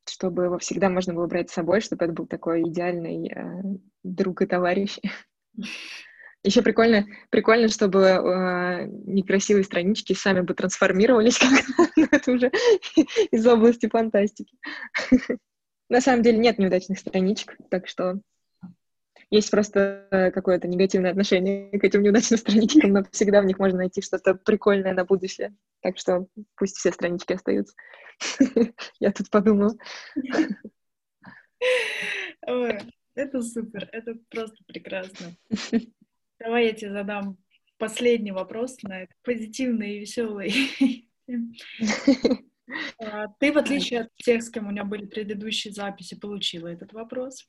чтобы 0.08 0.46
его 0.46 0.58
всегда 0.58 0.90
можно 0.90 1.14
было 1.14 1.28
брать 1.28 1.50
с 1.50 1.54
собой, 1.54 1.80
чтобы 1.80 2.06
это 2.06 2.12
был 2.12 2.26
такой 2.26 2.62
идеальный 2.62 3.28
э, 3.28 3.62
друг 4.02 4.42
и 4.42 4.46
товарищ. 4.46 4.98
Еще 6.46 6.62
прикольно, 6.62 7.04
прикольно, 7.30 7.66
чтобы 7.66 8.02
э, 8.02 8.86
некрасивые 8.86 9.64
странички 9.64 10.12
сами 10.12 10.42
бы 10.42 10.54
трансформировались, 10.54 11.40
но 11.96 12.06
это 12.08 12.30
уже 12.30 12.52
из 13.32 13.44
области 13.48 13.88
фантастики. 13.88 14.56
На 15.88 16.00
самом 16.00 16.22
деле 16.22 16.38
нет 16.38 16.58
неудачных 16.58 17.00
страничек, 17.00 17.56
так 17.68 17.88
что 17.88 18.20
есть 19.28 19.50
просто 19.50 20.06
э, 20.12 20.30
какое-то 20.30 20.68
негативное 20.68 21.10
отношение 21.10 21.76
к 21.80 21.82
этим 21.82 22.02
неудачным 22.02 22.38
страничкам, 22.38 22.92
но 22.92 23.02
всегда 23.10 23.42
в 23.42 23.44
них 23.44 23.58
можно 23.58 23.78
найти 23.78 24.00
что-то 24.00 24.36
прикольное 24.36 24.94
на 24.94 25.04
будущее. 25.04 25.52
Так 25.80 25.98
что 25.98 26.28
пусть 26.54 26.76
все 26.76 26.92
странички 26.92 27.32
остаются. 27.32 27.74
Я 29.00 29.10
тут 29.10 29.30
подумала. 29.30 29.74
Это 33.16 33.42
супер, 33.42 33.88
это 33.90 34.14
просто 34.30 34.62
прекрасно. 34.68 35.34
Давай 36.38 36.66
я 36.66 36.72
тебе 36.72 36.92
задам 36.92 37.38
последний 37.78 38.32
вопрос 38.32 38.82
на 38.82 39.02
это 39.02 39.14
позитивный 39.22 39.96
и 39.96 40.00
веселый. 40.00 40.54
А, 42.98 43.28
ты, 43.38 43.52
в 43.52 43.58
отличие 43.58 44.00
от 44.00 44.14
тех, 44.16 44.42
с 44.42 44.50
кем 44.50 44.66
у 44.66 44.70
меня 44.72 44.82
были 44.82 45.06
предыдущие 45.06 45.72
записи, 45.72 46.18
получила 46.18 46.66
этот 46.66 46.92
вопрос 46.92 47.48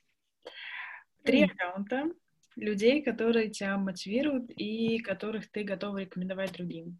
три 1.23 1.43
аккаунта 1.43 2.11
людей, 2.55 3.01
которые 3.01 3.49
тебя 3.49 3.77
мотивируют 3.77 4.51
и 4.51 4.99
которых 4.99 5.49
ты 5.51 5.63
готова 5.63 5.97
рекомендовать 5.97 6.53
другим. 6.53 6.99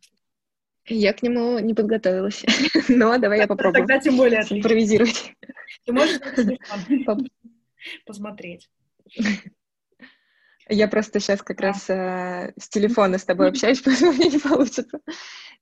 Я 0.85 1.13
к 1.13 1.21
нему 1.21 1.59
не 1.59 1.73
подготовилась, 1.73 2.43
но 2.89 3.17
давай 3.17 3.39
я 3.39 3.47
попробую. 3.47 3.85
Тогда 3.85 3.99
тем 3.99 4.17
более 4.17 4.41
импровизировать. 4.41 5.33
Ты 5.85 5.93
можешь 5.93 6.19
посмотреть. 8.05 8.69
Я 10.69 10.87
просто 10.87 11.19
сейчас 11.19 11.41
как 11.41 11.61
раз 11.61 11.89
э, 11.89 12.53
с 12.57 12.69
телефона 12.69 13.17
с 13.17 13.25
тобой 13.25 13.47
общаюсь, 13.49 13.81
поэтому 13.85 14.13
мне 14.13 14.29
не 14.29 14.39
получится. 14.39 14.99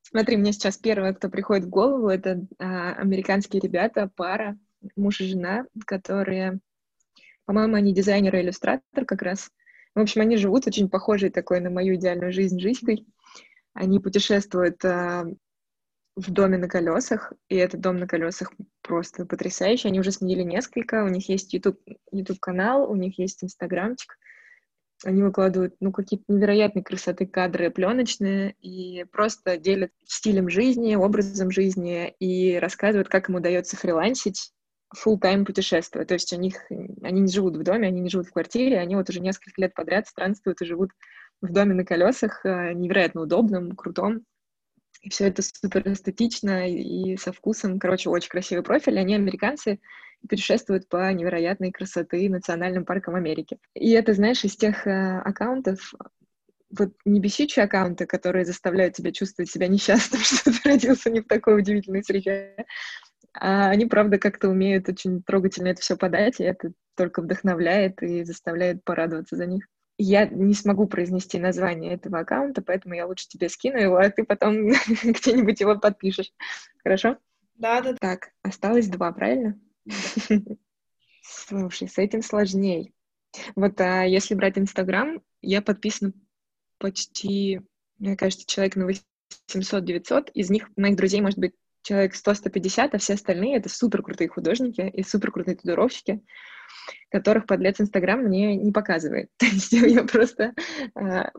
Смотри, 0.01 0.37
мне 0.37 0.53
сейчас 0.53 0.77
первое, 0.77 1.13
кто 1.13 1.29
приходит 1.29 1.65
в 1.65 1.69
голову, 1.69 2.09
это 2.09 2.45
э, 2.59 2.63
американские 2.63 3.61
ребята, 3.61 4.09
пара, 4.15 4.57
муж 4.95 5.21
и 5.21 5.27
жена, 5.27 5.65
которые 5.85 6.59
по-моему, 7.45 7.75
они 7.75 7.93
дизайнер 7.93 8.35
и 8.35 8.41
иллюстратор 8.41 9.05
как 9.05 9.21
раз. 9.21 9.51
В 9.93 9.99
общем, 9.99 10.21
они 10.21 10.35
живут 10.35 10.67
очень 10.67 10.89
похожей 10.89 11.29
такой 11.29 11.59
на 11.61 11.69
мою 11.69 11.95
идеальную 11.95 12.33
жизнь 12.33 12.59
жизнью. 12.59 13.05
Они 13.73 13.99
путешествуют 13.99 14.83
э, 14.83 15.25
в 16.15 16.31
доме 16.31 16.57
на 16.57 16.67
колесах, 16.67 17.33
и 17.49 17.55
этот 17.55 17.81
дом 17.81 17.97
на 17.97 18.07
колесах 18.07 18.51
просто 18.81 19.25
потрясающий. 19.25 19.87
Они 19.87 19.99
уже 19.99 20.11
сменили 20.11 20.43
несколько. 20.43 21.03
У 21.03 21.07
них 21.07 21.29
есть 21.29 21.53
YouTube, 21.53 21.79
YouTube 22.11 22.39
канал, 22.39 22.89
у 22.89 22.95
них 22.95 23.19
есть 23.19 23.43
инстаграмчик. 23.43 24.17
Они 25.05 25.21
выкладывают, 25.21 25.75
ну, 25.79 25.91
какие-то 25.91 26.25
невероятные 26.27 26.83
красоты 26.83 27.27
кадры 27.27 27.69
пленочные 27.69 28.55
и 28.59 29.05
просто 29.11 29.57
делят 29.57 29.91
стилем 30.05 30.49
жизни, 30.49 30.95
образом 30.95 31.51
жизни 31.51 32.15
и 32.19 32.57
рассказывают, 32.57 33.07
как 33.07 33.29
им 33.29 33.35
удается 33.35 33.77
фрилансить 33.77 34.51
full 34.95 35.19
тайм 35.19 35.45
путешествуют. 35.45 36.07
То 36.07 36.15
есть 36.15 36.33
у 36.33 36.37
них, 36.37 36.55
они 37.03 37.21
не 37.21 37.31
живут 37.31 37.55
в 37.55 37.63
доме, 37.63 37.87
они 37.87 38.01
не 38.01 38.09
живут 38.09 38.27
в 38.27 38.33
квартире, 38.33 38.79
они 38.79 38.95
вот 38.95 39.09
уже 39.09 39.19
несколько 39.19 39.61
лет 39.61 39.75
подряд 39.75 40.07
странствуют 40.07 40.61
и 40.61 40.65
живут 40.65 40.89
в 41.41 41.51
доме 41.51 41.75
на 41.75 41.85
колесах, 41.85 42.43
э, 42.43 42.73
невероятно 42.73 43.21
удобном, 43.21 43.75
крутом. 43.75 44.25
И 45.01 45.09
все 45.09 45.27
это 45.27 45.43
супер 45.43 45.87
эстетично 45.87 46.67
и 46.67 47.15
со 47.17 47.31
вкусом. 47.31 47.77
Короче, 47.77 48.09
очень 48.09 48.29
красивый 48.29 48.63
профиль. 48.63 48.97
Они 48.97 49.13
американцы 49.13 49.79
и 50.21 50.27
путешествуют 50.27 50.87
по 50.89 51.11
невероятной 51.11 51.71
красоты 51.71 52.29
национальным 52.29 52.85
паркам 52.85 53.15
Америки. 53.15 53.57
И 53.73 53.91
это, 53.91 54.13
знаешь, 54.13 54.43
из 54.43 54.55
тех 54.55 54.85
э, 54.87 55.19
аккаунтов, 55.19 55.93
вот 56.77 56.93
не 57.05 57.19
бесючие 57.19 57.65
аккаунты, 57.65 58.05
которые 58.05 58.45
заставляют 58.45 58.95
тебя 58.95 59.11
чувствовать 59.11 59.49
себя 59.49 59.67
несчастным, 59.67 60.21
что 60.23 60.51
ты 60.51 60.69
родился 60.69 61.09
не 61.09 61.21
в 61.21 61.27
такой 61.27 61.57
удивительной 61.59 62.03
среде, 62.03 62.55
а 63.37 63.69
они, 63.69 63.85
правда, 63.85 64.17
как-то 64.17 64.49
умеют 64.49 64.87
очень 64.87 65.21
трогательно 65.21 65.69
это 65.69 65.81
все 65.81 65.97
подать, 65.97 66.39
и 66.39 66.43
это 66.43 66.71
только 66.95 67.21
вдохновляет 67.21 68.01
и 68.01 68.23
заставляет 68.23 68.83
порадоваться 68.83 69.35
за 69.35 69.45
них. 69.45 69.67
Я 69.97 70.25
не 70.25 70.53
смогу 70.53 70.87
произнести 70.87 71.39
название 71.39 71.93
этого 71.93 72.19
аккаунта, 72.19 72.61
поэтому 72.61 72.95
я 72.95 73.05
лучше 73.05 73.27
тебе 73.27 73.49
скину 73.49 73.77
его, 73.77 73.97
а 73.97 74.09
ты 74.09 74.23
потом 74.23 74.67
где-нибудь 75.03 75.59
его 75.59 75.77
подпишешь. 75.77 76.31
Хорошо? 76.83 77.17
Да, 77.55 77.81
да. 77.81 77.95
Так, 77.99 78.29
осталось 78.41 78.87
два, 78.87 79.11
правильно? 79.11 79.59
Слушай, 81.21 81.87
с 81.87 81.97
этим 81.97 82.21
сложней. 82.21 82.93
Вот 83.55 83.79
а 83.81 84.03
если 84.03 84.35
брать 84.35 84.57
Инстаграм, 84.57 85.21
я 85.41 85.61
подписана 85.61 86.13
почти, 86.77 87.61
мне 87.97 88.15
кажется, 88.15 88.45
человек 88.47 88.75
на 88.75 88.89
800-900. 89.53 90.31
Из 90.33 90.49
них 90.49 90.69
моих 90.75 90.95
друзей 90.95 91.21
может 91.21 91.39
быть 91.39 91.53
человек 91.81 92.13
100-150, 92.15 92.89
а 92.93 92.97
все 92.97 93.13
остальные— 93.13 93.57
это 93.57 93.69
супер 93.69 94.01
крутые 94.01 94.27
художники 94.27 94.81
и 94.81 95.03
супер 95.03 95.31
крутые 95.31 95.55
татуировщики 95.57 96.21
которых 97.09 97.45
подлец 97.45 97.79
Инстаграм 97.79 98.19
мне 98.19 98.55
не 98.55 98.71
показывает. 98.71 99.29
То 99.37 99.45
есть 99.45 99.71
я 99.71 100.03
просто 100.03 100.53
э, 100.95 101.29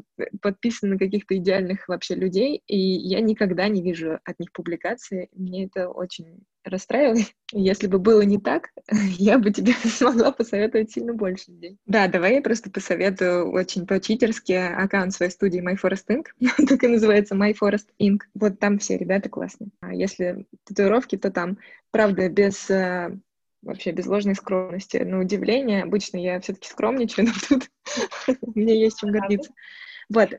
подписана 0.41 0.93
на 0.93 0.99
каких-то 0.99 1.37
идеальных 1.37 1.89
вообще 1.89 2.15
людей, 2.15 2.63
и 2.67 2.79
я 2.79 3.21
никогда 3.21 3.69
не 3.69 3.83
вижу 3.83 4.19
от 4.25 4.39
них 4.39 4.53
публикации. 4.53 5.29
Мне 5.33 5.67
это 5.67 5.89
очень 5.89 6.45
расстраивает. 6.71 7.35
Если 7.53 7.87
бы 7.87 7.99
было 7.99 8.23
не 8.23 8.39
так, 8.39 8.71
я 9.19 9.39
бы 9.39 9.51
тебе 9.51 9.73
смогла 9.85 10.33
посоветовать 10.33 10.91
сильно 10.91 11.13
больше 11.13 11.51
людей. 11.51 11.79
Да, 11.87 12.09
давай 12.09 12.35
я 12.35 12.43
просто 12.43 12.71
посоветую 12.71 13.51
очень 13.51 13.87
по-читерски 13.87 14.53
аккаунт 14.53 15.13
своей 15.13 15.33
студии 15.33 15.63
My 15.63 15.77
Forest 15.81 16.07
Inc. 16.09 16.27
так 16.69 16.83
и 16.83 16.89
называется 16.89 17.35
My 17.35 17.57
Forest 17.61 17.87
Inc. 18.01 18.21
Вот 18.35 18.59
там 18.59 18.79
все 18.79 18.97
ребята 18.97 19.29
классные. 19.29 19.71
А 19.81 19.95
если 19.95 20.47
татуировки, 20.65 21.17
то 21.17 21.31
там, 21.31 21.59
правда, 21.91 22.29
без 22.29 22.71
э, 22.71 23.17
вообще 23.63 23.93
без 23.93 24.07
ложной 24.07 24.35
скромности. 24.35 24.99
На 24.99 25.21
удивление, 25.21 25.83
обычно 25.83 26.17
я 26.17 26.41
все-таки 26.41 26.69
скромничаю, 26.69 27.27
но 27.27 27.33
тут 27.49 27.71
мне 28.55 28.81
есть 28.81 29.01
чем 29.01 29.11
гордиться. 29.11 29.53
Вот. 30.09 30.31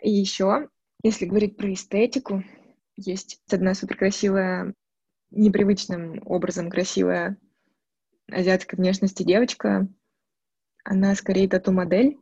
И 0.00 0.10
еще, 0.10 0.68
если 1.02 1.26
говорить 1.26 1.56
про 1.56 1.72
эстетику, 1.72 2.44
есть 2.96 3.40
одна 3.50 3.74
суперкрасивая, 3.74 4.74
непривычным 5.32 6.22
образом 6.24 6.70
красивая 6.70 7.36
азиатской 8.30 8.78
внешности 8.78 9.22
девочка. 9.22 9.88
Она 10.84 11.14
скорее 11.14 11.48
тату-модель, 11.48 12.18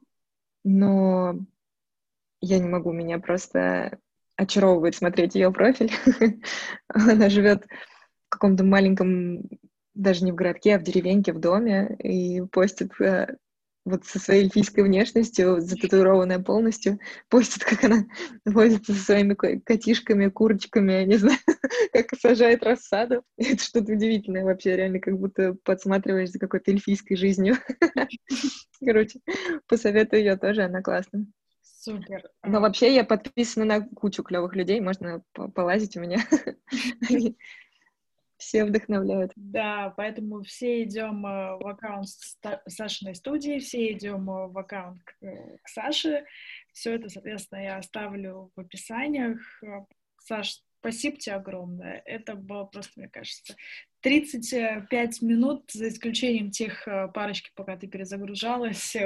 но 0.64 1.38
я 2.40 2.58
не 2.58 2.68
могу, 2.68 2.92
меня 2.92 3.18
просто 3.18 3.98
очаровывает 4.36 4.94
смотреть 4.94 5.34
ее 5.34 5.52
профиль. 5.52 5.92
Она 6.88 7.28
живет 7.28 7.66
в 8.26 8.30
каком-то 8.30 8.64
маленьком 8.64 9.42
даже 9.94 10.24
не 10.24 10.32
в 10.32 10.36
городке, 10.36 10.76
а 10.76 10.78
в 10.78 10.82
деревеньке, 10.82 11.32
в 11.32 11.40
доме, 11.40 11.96
и 11.98 12.40
постит 12.42 12.92
э, 13.00 13.36
вот 13.84 14.04
со 14.04 14.18
своей 14.18 14.44
эльфийской 14.44 14.84
внешностью, 14.84 15.60
зататуированная 15.60 16.38
полностью, 16.38 16.98
постит, 17.28 17.64
как 17.64 17.84
она 17.84 18.04
возится 18.44 18.92
со 18.92 19.00
своими 19.00 19.34
котишками, 19.34 20.28
курочками, 20.28 20.92
я 20.92 21.04
не 21.04 21.16
знаю, 21.16 21.38
как 21.92 22.10
сажает 22.18 22.62
рассаду. 22.62 23.22
Это 23.36 23.62
что-то 23.62 23.92
удивительное 23.92 24.44
вообще, 24.44 24.76
реально, 24.76 25.00
как 25.00 25.18
будто 25.18 25.56
подсматриваешь 25.64 26.30
за 26.30 26.38
какой-то 26.38 26.70
эльфийской 26.70 27.16
жизнью. 27.16 27.56
Короче, 28.84 29.20
посоветую 29.66 30.20
ее 30.20 30.36
тоже, 30.36 30.62
она 30.62 30.82
классная. 30.82 31.26
Супер. 31.62 32.28
Но 32.44 32.60
вообще 32.60 32.94
я 32.94 33.04
подписана 33.04 33.64
на 33.64 33.80
кучу 33.80 34.22
клевых 34.22 34.54
людей, 34.54 34.80
можно 34.80 35.22
полазить 35.54 35.96
у 35.96 36.00
меня. 36.00 36.18
Все 38.40 38.64
вдохновляют. 38.64 39.32
Да, 39.36 39.92
поэтому 39.98 40.42
все 40.42 40.82
идем 40.84 41.26
э, 41.26 41.56
в 41.58 41.68
аккаунт 41.68 42.08
Сашиной 42.66 43.14
студии, 43.14 43.58
все 43.58 43.92
идем 43.92 44.30
э, 44.30 44.46
в 44.46 44.56
аккаунт 44.56 45.02
к, 45.04 45.14
э, 45.22 45.58
к 45.62 45.68
Саше. 45.68 46.24
Все 46.72 46.94
это, 46.94 47.10
соответственно, 47.10 47.62
я 47.62 47.76
оставлю 47.76 48.50
в 48.56 48.60
описаниях. 48.60 49.38
Саш, 50.22 50.62
спасибо 50.78 51.18
тебе 51.18 51.36
огромное. 51.36 52.02
Это 52.06 52.34
было 52.34 52.64
просто, 52.64 52.92
мне 52.96 53.10
кажется, 53.10 53.54
35 54.00 55.20
минут, 55.20 55.70
за 55.70 55.88
исключением 55.88 56.50
тех 56.50 56.88
парочки, 57.12 57.50
пока 57.54 57.76
ты 57.76 57.88
перезагружалась. 57.88 58.96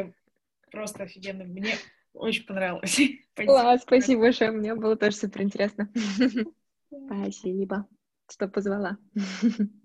Просто 0.71 1.03
офигенно. 1.03 1.43
Мне 1.43 1.75
очень 2.13 2.47
понравилось. 2.47 3.01
Класс, 3.35 3.83
спасибо 3.83 4.23
большое. 4.23 4.53
Мне 4.53 4.77
было 4.77 4.95
тоже 4.95 5.17
супер 5.17 5.43
интересно. 5.43 5.91
Спасибо 7.09 7.89
что 8.31 8.49
позвала. 8.49 8.99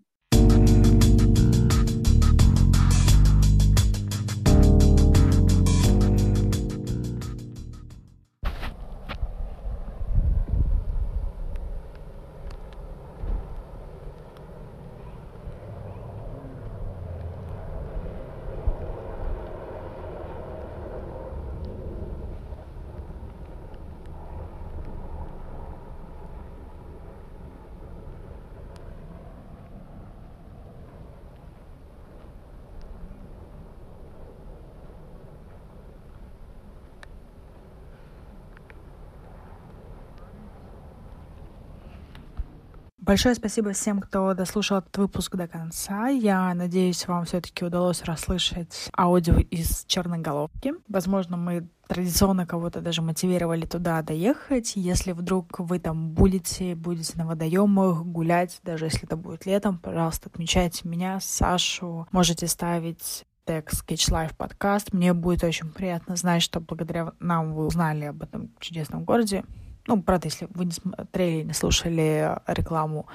Большое 43.09 43.33
спасибо 43.33 43.71
всем, 43.71 44.01
кто 44.01 44.35
дослушал 44.35 44.77
этот 44.77 44.95
выпуск 44.95 45.35
до 45.35 45.47
конца. 45.47 46.09
Я 46.09 46.53
надеюсь, 46.53 47.07
вам 47.07 47.25
все-таки 47.25 47.65
удалось 47.65 48.03
расслышать 48.03 48.91
аудио 48.95 49.39
из 49.39 49.83
Черноголовки. 49.87 50.75
Возможно, 50.87 51.35
мы 51.35 51.67
традиционно 51.87 52.45
кого-то 52.45 52.81
даже 52.81 53.01
мотивировали 53.01 53.65
туда 53.65 54.03
доехать. 54.03 54.73
Если 54.75 55.13
вдруг 55.13 55.57
вы 55.57 55.79
там 55.79 56.11
будете, 56.11 56.75
будете 56.75 57.17
на 57.17 57.25
водоемах 57.25 58.03
гулять, 58.03 58.59
даже 58.61 58.85
если 58.85 59.05
это 59.05 59.17
будет 59.17 59.47
летом, 59.47 59.79
пожалуйста, 59.79 60.29
отмечайте 60.31 60.87
меня, 60.87 61.19
Сашу. 61.19 62.07
Можете 62.11 62.45
ставить 62.45 63.25
тег 63.43 63.71
Sketch 63.73 64.11
Life 64.11 64.35
подкаст. 64.37 64.93
Мне 64.93 65.15
будет 65.15 65.43
очень 65.43 65.69
приятно 65.71 66.15
знать, 66.15 66.43
что 66.43 66.59
благодаря 66.59 67.13
нам 67.19 67.55
вы 67.55 67.65
узнали 67.65 68.05
об 68.05 68.21
этом 68.21 68.51
чудесном 68.59 69.03
городе. 69.03 69.45
Ну, 69.89 70.01
правда, 70.03 70.27
если 70.27 70.47
вы 70.51 70.65
не 70.65 70.71
смотрели, 70.71 71.43
не 71.43 71.53
слушали 71.53 72.37
рекламу 72.45 73.07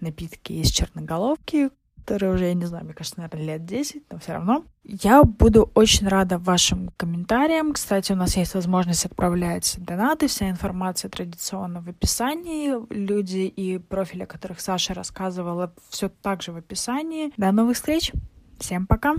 напитки 0.00 0.54
из 0.54 0.70
черноголовки, 0.70 1.70
которые 1.98 2.34
уже, 2.34 2.44
я 2.46 2.54
не 2.54 2.66
знаю, 2.66 2.84
мне 2.84 2.94
кажется, 2.94 3.20
наверное, 3.20 3.46
лет 3.46 3.64
10, 3.64 4.02
но 4.10 4.18
все 4.18 4.32
равно. 4.32 4.64
Я 4.82 5.22
буду 5.22 5.70
очень 5.74 6.08
рада 6.08 6.38
вашим 6.38 6.90
комментариям. 6.96 7.72
Кстати, 7.72 8.10
у 8.10 8.16
нас 8.16 8.36
есть 8.36 8.54
возможность 8.54 9.06
отправлять 9.06 9.76
донаты. 9.78 10.26
Вся 10.26 10.50
информация 10.50 11.08
традиционно 11.08 11.80
в 11.80 11.88
описании. 11.88 12.74
Люди 12.92 13.46
и 13.46 13.78
профили, 13.78 14.24
о 14.24 14.26
которых 14.26 14.60
Саша 14.60 14.94
рассказывала, 14.94 15.72
все 15.90 16.08
также 16.08 16.50
в 16.50 16.56
описании. 16.56 17.32
До 17.36 17.52
новых 17.52 17.76
встреч. 17.76 18.12
Всем 18.58 18.88
пока. 18.88 19.14